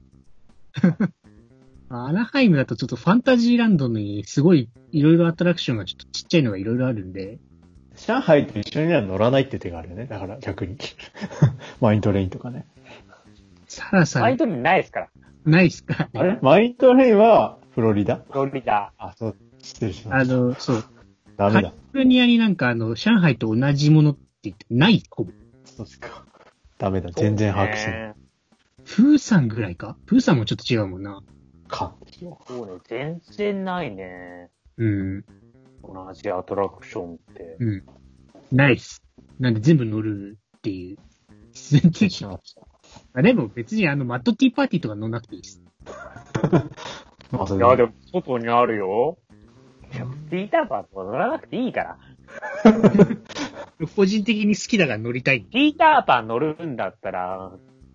[1.91, 7.39] アナハイムだとちょっとファンタジーランドにすごいいろいろアトラクションがちょっとちっちゃいのがいろいろあるんで、
[8.07, 10.07] 上海と一緒には乗らないって手があるよね。
[10.07, 10.77] だから逆に。
[11.81, 12.67] マイントレインとかね。
[13.67, 15.09] さらさらマイントレインないですから。
[15.45, 16.09] ないっすか？
[16.15, 16.39] あれ？
[16.43, 18.17] マイントレインはフロリダ？
[18.17, 18.93] フロリダ。
[18.99, 20.35] あ、そう、失礼しました。
[20.35, 20.85] あの、そう。
[21.37, 21.69] ダメだカリ。
[21.69, 25.33] フォルニアになんかあの、上海と同じものって言ってないほぼ。
[25.65, 26.25] そうですか。
[26.79, 27.11] ダメだ。
[27.11, 28.15] 全然把握してない。
[28.85, 29.97] プーさんぐらいか？
[30.07, 31.23] プーさんもちょっと違うもんな。
[31.69, 31.95] か。
[32.47, 34.51] そうね、全然ないね。
[34.77, 35.25] うん。
[35.89, 37.57] 同じアトラクションって。
[37.61, 37.85] うん。
[38.53, 39.03] ないっす。
[39.39, 40.97] なんで全部乗るっていう。
[41.53, 42.63] 全然しました。
[43.15, 45.63] あでも別にあの、マッドティーパーティーとか乗んなくていいです。
[47.31, 49.19] まあ、そいや、れででも、外にあるよ。
[49.93, 51.99] いやピーターパンとか乗らなくていいから。
[53.97, 55.43] 個人的に好きだから乗りたい。
[55.43, 57.53] ピーターパン乗るんだったら、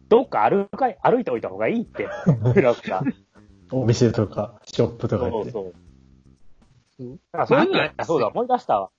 [0.09, 2.07] どっか歩かい、歩いておいた方がいいって。
[3.71, 5.51] お店とか、ショップとか行って。
[5.51, 5.82] そうそう。
[6.97, 8.89] そうあ、そういうのまああそうだ、思い出したわ。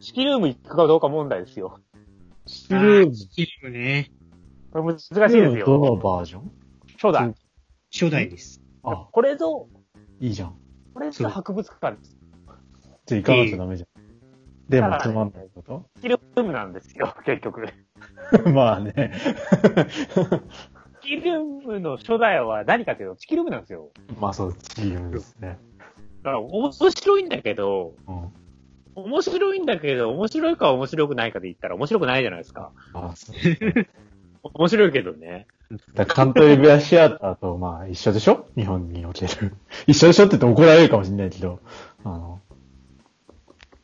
[0.00, 1.80] チキルーム行くかどうか問題ですよ。
[2.46, 3.14] チキルーム。
[3.14, 4.10] チキルームね。
[4.72, 5.96] これ難しいですどのよ。
[5.96, 6.52] バージョン？
[7.00, 7.34] 初代。
[7.92, 8.62] 初代です。
[8.82, 9.68] あ、これぞ、
[10.20, 10.54] いいじゃん。
[10.94, 12.16] これぞ博物館です。
[13.06, 13.88] じゃあ行かなきゃダメじゃん。
[14.68, 17.66] でもつまんないこチキルームなんですよ、結局。
[18.44, 19.12] と まあね。
[21.02, 23.90] チキルームの初代は何かというと、チキルームなんですよ。
[24.20, 25.58] まあそう、チキルームですね。
[26.22, 28.32] だから、面白いんだけど、うん。
[28.96, 32.72] 面白いんだけど、面白いか面白くないかで言ったら面白くないじゃないですか。
[32.92, 33.36] あそう。
[34.54, 35.46] 面白いけどね。
[35.94, 38.46] だカントリーベアシアターとまあ一緒でしょ？
[38.56, 39.54] 日本における。
[39.86, 41.60] 一緒でしょって言って怒られるかもしれないけど、
[42.04, 42.40] あの、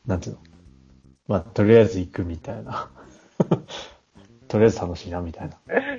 [0.07, 0.41] なんていうの？
[1.29, 2.91] まあとりあえず行くみたいな。
[4.49, 5.57] とりあえず楽しいなみたいな。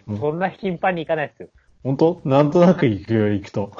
[0.07, 1.49] うんそんな頻繁に行かないですよ。
[1.83, 2.21] 本当？
[2.25, 3.71] なんとなく行くよ、行くと。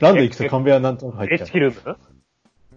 [0.00, 1.52] ランド行くとカンベアなんとなく入っえ、ちゃうチ。
[1.52, 1.96] キルーム？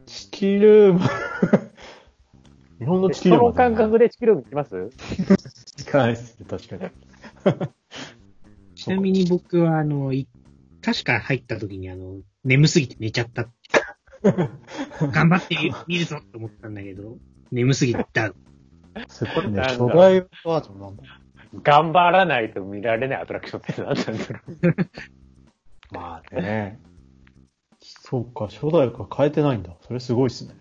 [0.06, 1.00] チキルーム。
[2.80, 4.76] 日本のチキルームはその感覚でチキルーム行きます？
[4.76, 6.92] 行かないですね、確かに。
[8.76, 10.28] ちなみに僕はあの、い
[10.82, 13.50] 確か入った時にあの、眠すぎて寝ちゃった。
[14.24, 15.56] 頑張って
[15.88, 17.18] 見るぞって思ったんだけど、
[17.52, 18.34] 眠すぎた。
[19.08, 21.04] すごいね、なんだ初代バージョンなんだ。
[21.62, 25.96] 頑張らないと見られないアトラクションって何なんだろう。
[25.96, 26.80] まあね。
[28.14, 29.72] そうか、初代から変えてないんだ。
[29.88, 30.54] それすごいっすね。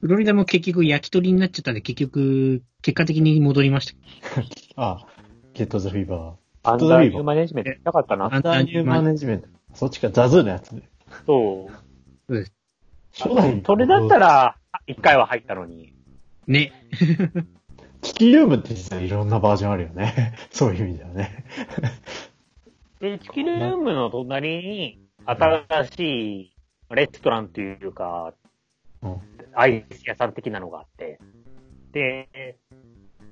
[0.00, 4.42] フロリダも結局焼き鳥になっちゃったんで、結局、結果的に戻りました。
[4.82, 5.06] あ、
[5.54, 8.34] ゲットザフィーバアンダーニューマネジメントしたかったな。
[8.34, 9.48] アンダーニューマネジメント。
[9.74, 10.82] そっちか、ザズーのやつね。
[11.24, 11.70] そ
[12.28, 12.44] う。
[13.12, 14.56] 初代それだったら、
[14.88, 15.94] 一回は入ったのに。
[16.48, 16.72] ね。
[18.02, 20.34] チキルームって実はいろんなバージョンあるよね。
[20.50, 21.44] そういう意味ではね。
[22.98, 26.00] で、チキルームの隣に、新し
[26.40, 26.52] い
[26.94, 28.34] レストランというか、
[29.02, 29.20] うん
[29.54, 31.18] アイス屋さん的なのがあって、
[31.92, 32.56] で、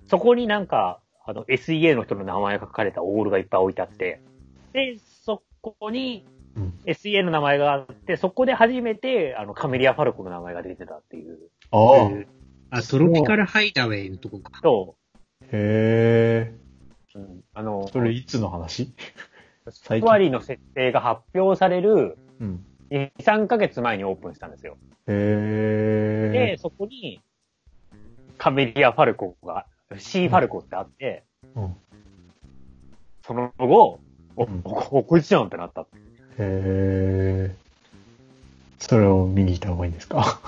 [0.06, 4.20] そこになんか、あの、SEA の人の名前が書かれたオールがいっぱい置いてあって、
[4.74, 11.38] で、そこにうん SEA の名前があって、そこで初めて、あの、カメリア・ファルコの名前が出てたっていう。
[11.70, 11.78] あ
[12.72, 12.78] あ。
[12.78, 14.60] あ、トロピカルハイダウェイのとこか。
[14.60, 14.96] と、
[15.52, 16.54] へえ。
[17.14, 18.92] うんあの、それいつの話？
[19.68, 22.64] スワリーの設定が発表されるうん。
[22.90, 24.76] 2、3ヶ月前にオープンしたんですよ。
[25.06, 26.56] へで、え。
[26.56, 27.20] そこに、
[28.38, 29.66] カメリア・ファルコが、
[29.98, 31.24] シー・ファルコってあって、
[31.54, 31.76] うん。
[33.26, 34.00] その後、
[34.36, 35.82] お、うんおこいつじゃんってなった。
[35.82, 35.86] へ
[36.38, 37.54] え。
[38.78, 40.40] それを見に行った方がいいんですか？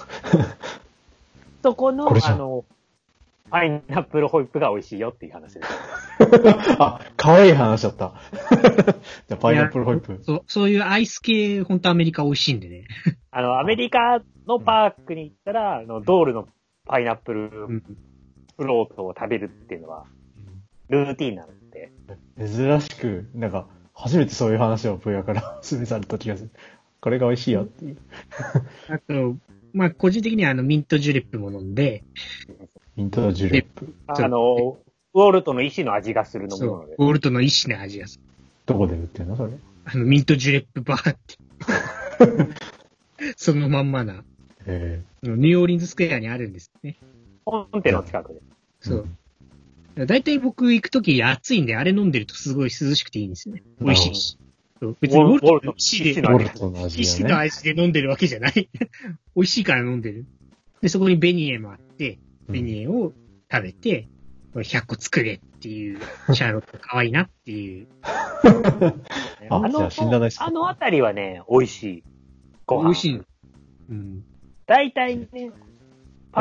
[1.63, 2.65] そこのあの、
[3.53, 5.69] パイナップルホイップが美味しいよっていう話です。
[6.81, 8.15] あ、可愛い話だった。
[9.29, 10.19] じゃあ、パイナップルホイップ。
[10.23, 12.87] そう、そういうアイス系、本当アメリカ美味しいんでね。
[13.31, 16.49] あの、アメリカのパークに行ったら、あの、ドールの
[16.87, 17.83] パイナップルうん。
[18.57, 20.07] フロートを食べるっていうのは、
[20.89, 21.93] ルーティンなので、
[22.39, 26.51] 珍しく、なんか、初めてそういう話をプヤから勧めされた気がする。
[27.03, 27.99] これが美味しいよっていう。
[28.89, 29.37] あと、
[29.75, 32.05] まあ、個人的にはあの、ミントジュレップも飲んで、
[32.97, 33.95] ミントジュレップ。
[34.07, 34.79] あの、
[35.15, 36.95] ウォルトの意志の味がする飲みそう物で、。
[36.99, 38.23] ウォルトの意志の味がする。
[38.67, 39.53] どこで売ってんのそれ？
[39.85, 41.37] あの、ミントジュレップバーって。
[43.37, 44.25] そのまんまな、
[44.67, 46.99] えニューオーリンズスクエアにあるんですね。
[47.45, 48.41] 本店の近くで。
[48.41, 48.43] え
[48.81, 50.07] そう。
[50.07, 53.63] だいたい僕行くとき暑いんで、あれ飲んでるとすごい涼しくていいんですよね。
[53.81, 54.39] 美味しいし。
[55.01, 57.39] 別にウォルトの意志で、ウォルトの意味志の。
[57.39, 58.69] 味で飲んでるわけじゃない。
[59.37, 60.27] 美味しいから飲んでる。
[60.81, 62.19] で、そこにベニエもあって、
[62.49, 63.13] ベニエを
[63.51, 64.09] 食べて、
[64.53, 66.01] これ100個作れっていう、
[66.33, 67.87] シャーロット可愛いなっていう。
[69.49, 72.05] あ、じゃあ死んだないっすかあのあたりはね、美味しい。
[72.67, 72.85] ご飯。
[72.85, 73.23] 美味しい。
[73.91, 74.25] うん。
[74.67, 75.51] 大体ね、やっ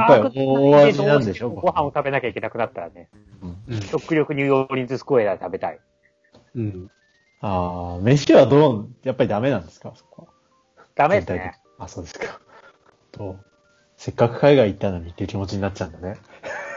[0.07, 3.09] ぱりパーク大味なんでしょご飯を食べなきゃいけなくなったらね、
[3.41, 3.79] うんうん。
[3.81, 5.79] 極力ニューオーリンズスクエアで食べたい。
[6.55, 6.91] うん。
[7.41, 10.27] ああ、飯はどう、やっぱりダメなんですかそこは？
[10.95, 11.59] ダメですね全体的。
[11.79, 12.39] あ、そうですか。
[13.11, 13.39] と、
[14.01, 16.17] せっかく海外行ったのにっていう気持ちになっちゃうんだね。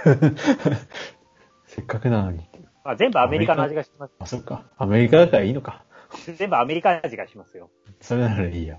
[1.65, 2.47] せっかくなのに。
[2.85, 4.15] まあ、全部アメリカの味がします。
[4.19, 4.67] あ、そっか。
[4.77, 5.87] アメリカだからいいのか。
[6.37, 7.71] 全部アメリカ味がしますよ。
[8.03, 8.79] それならいいや。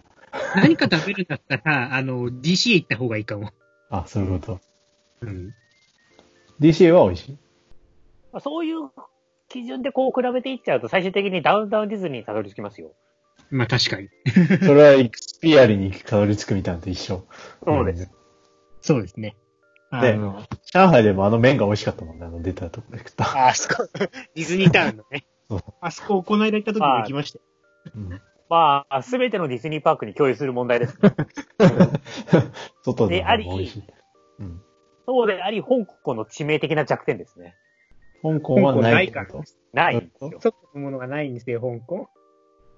[0.57, 3.49] 何か食べるんだったら、あの、DC 行った方がいいかも。
[3.89, 4.59] あ、そういうこと。
[5.21, 5.51] うん。
[6.59, 7.37] DCA は美味しい？
[8.31, 8.91] まあ、そういう
[9.49, 12.91] 基準でこう比べていっちゃうと、最終的にダウンタウンディズニーにたどり着きますよ。
[13.49, 14.09] まあ確かに。
[14.63, 17.25] それはエクスピアリにたどり着くみたいなのと一緒。
[17.65, 18.11] そうです。
[18.86, 19.36] そうですね。
[19.89, 22.25] あでの、上海でもあの麺が美味しかったもんね。
[22.25, 23.47] あの出たとこで食った。
[23.47, 25.59] あそこ、ディズニータウンのねそう。
[25.81, 27.45] あそこ、この間行った時も行きましたよ。
[27.95, 30.99] うんまあ、すべてのディズニーパークに共有する問題です。
[32.86, 33.83] 外ででありも美味しい。
[34.39, 34.61] うん。
[35.07, 37.55] そうであり、香港の致命的な弱点ですね。
[38.21, 39.43] 香港はないからと。
[39.73, 40.39] ないんですよ。
[40.39, 42.07] 外のものがないんですよ、香港。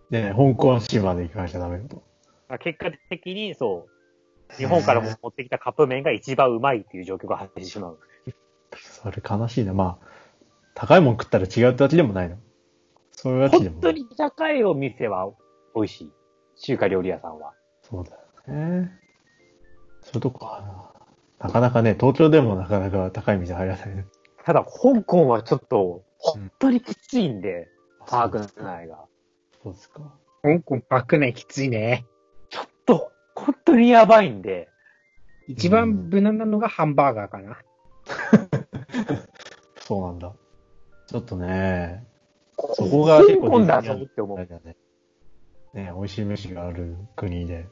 [0.09, 2.01] でね、香港市まで行かなきゃダメだと。
[2.47, 3.96] まあ結果的に、そう、
[4.55, 7.99] 日本からも持ってきたカップ麺が一番うまいっていう状況が発生してしまう。
[8.79, 9.73] それ悲しいな。
[9.73, 10.07] まあ、
[10.73, 12.37] 高いもん食ったら違うってわけでもないの。
[13.11, 13.73] そういうわけでもない。
[13.73, 15.29] 本当に高いお店は
[15.75, 16.11] 美味しい。
[16.59, 17.53] 中華料理屋さんは。
[17.81, 18.91] そうだよね。
[20.01, 20.61] そういうとこか
[21.39, 21.47] な。
[21.47, 24.05] なかなかね、東京でもなかなか高い店入らないね。
[24.43, 27.67] ただ、香港はちょっと、本当にきついんで、
[28.07, 29.05] パークの内が。
[29.61, 30.15] そうですか。
[30.41, 32.05] 香港パック内きついね。
[32.49, 34.69] ちょっと、本当にやばいんで、
[35.47, 37.57] 一番無難なのがハンバーガーかな。
[39.79, 40.33] そうなんだ。
[41.05, 42.05] ちょっとね、
[42.73, 44.75] そこが結構ね。
[45.73, 47.67] ね、美味しい飯がある国で。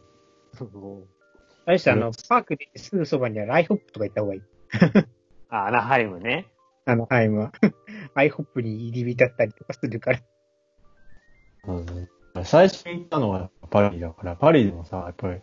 [1.65, 4.41] あれですあの、パークですぐそばにはアイホップとか行った方がいい。
[5.49, 6.51] あ、アナハイムね。
[6.85, 7.51] あの、ハイムは。
[8.13, 10.19] アイホップに入り浸ったりとかするから。
[11.67, 12.09] うん
[12.43, 15.39] 最初に行ったのはパリだから、パリでもさ、やっぱり、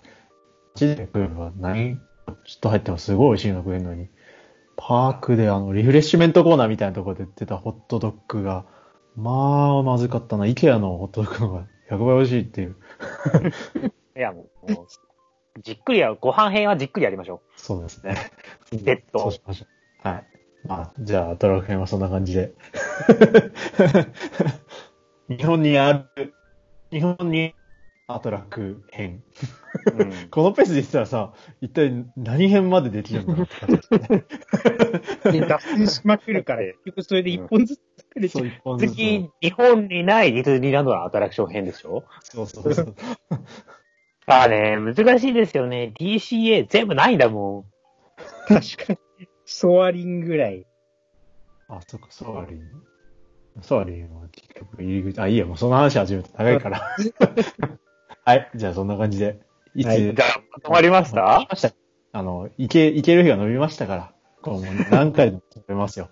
[0.75, 4.09] 街で食えば何、ちょっと入ってもすごい美味しいの食えるのに、
[4.77, 8.65] パークであの、リフレッシュメントコーナーみたいなところで売ってたホットドッグが、
[9.17, 10.47] まあ、まずかったな。
[10.47, 12.77] イケアのホットドッグの方が100倍美味しいっていう。
[14.17, 14.87] いや、もう、もう
[15.63, 18.17] じっくりや、ご飯編はじっくりやりましょそうですね。
[18.73, 19.67] ベッドそうしましょ
[20.05, 20.09] う。
[20.09, 20.27] はい。
[20.67, 22.55] まあ、じゃあ、トラック編はそんな感じで。
[25.29, 26.35] 日本にある、
[26.93, 27.55] 日本に
[28.07, 29.23] アトラック編。
[29.99, 30.03] う。
[30.03, 30.13] うん。
[30.31, 31.33] このペースで言ってたらさ、
[31.63, 33.49] 一体何編までできるんだろう
[35.49, 38.47] 脱線しまくるから、結局それで一本ずつ作れちゃう。
[38.47, 38.91] 一本ずつ。
[38.91, 42.05] 次、日本にないディズニーランドのアトラクション編でしょ？
[42.23, 42.95] そうそうそう。
[44.27, 45.95] ああね、難しいですよね。
[45.99, 47.65] DCA 全部ないんだも
[48.47, 48.99] 確かに。
[49.47, 50.67] ソアリンぐらい。
[51.69, 52.61] あ、そっか、ソアリン。
[53.61, 56.81] ソアリンは結局入り口、あ、いいや、もうその話始めると長いから。
[58.25, 59.41] はい、じゃあそんな感じで。
[59.75, 60.15] いつ、はいん。
[60.15, 61.47] じゃあ、まとまりました？
[61.49, 61.73] ました。
[62.13, 64.13] あの、いけ、いける日が伸びましたから。
[64.43, 66.09] こう何回でも食べますよ。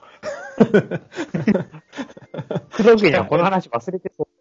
[2.76, 4.39] 工藤家にはこの話忘れてそう。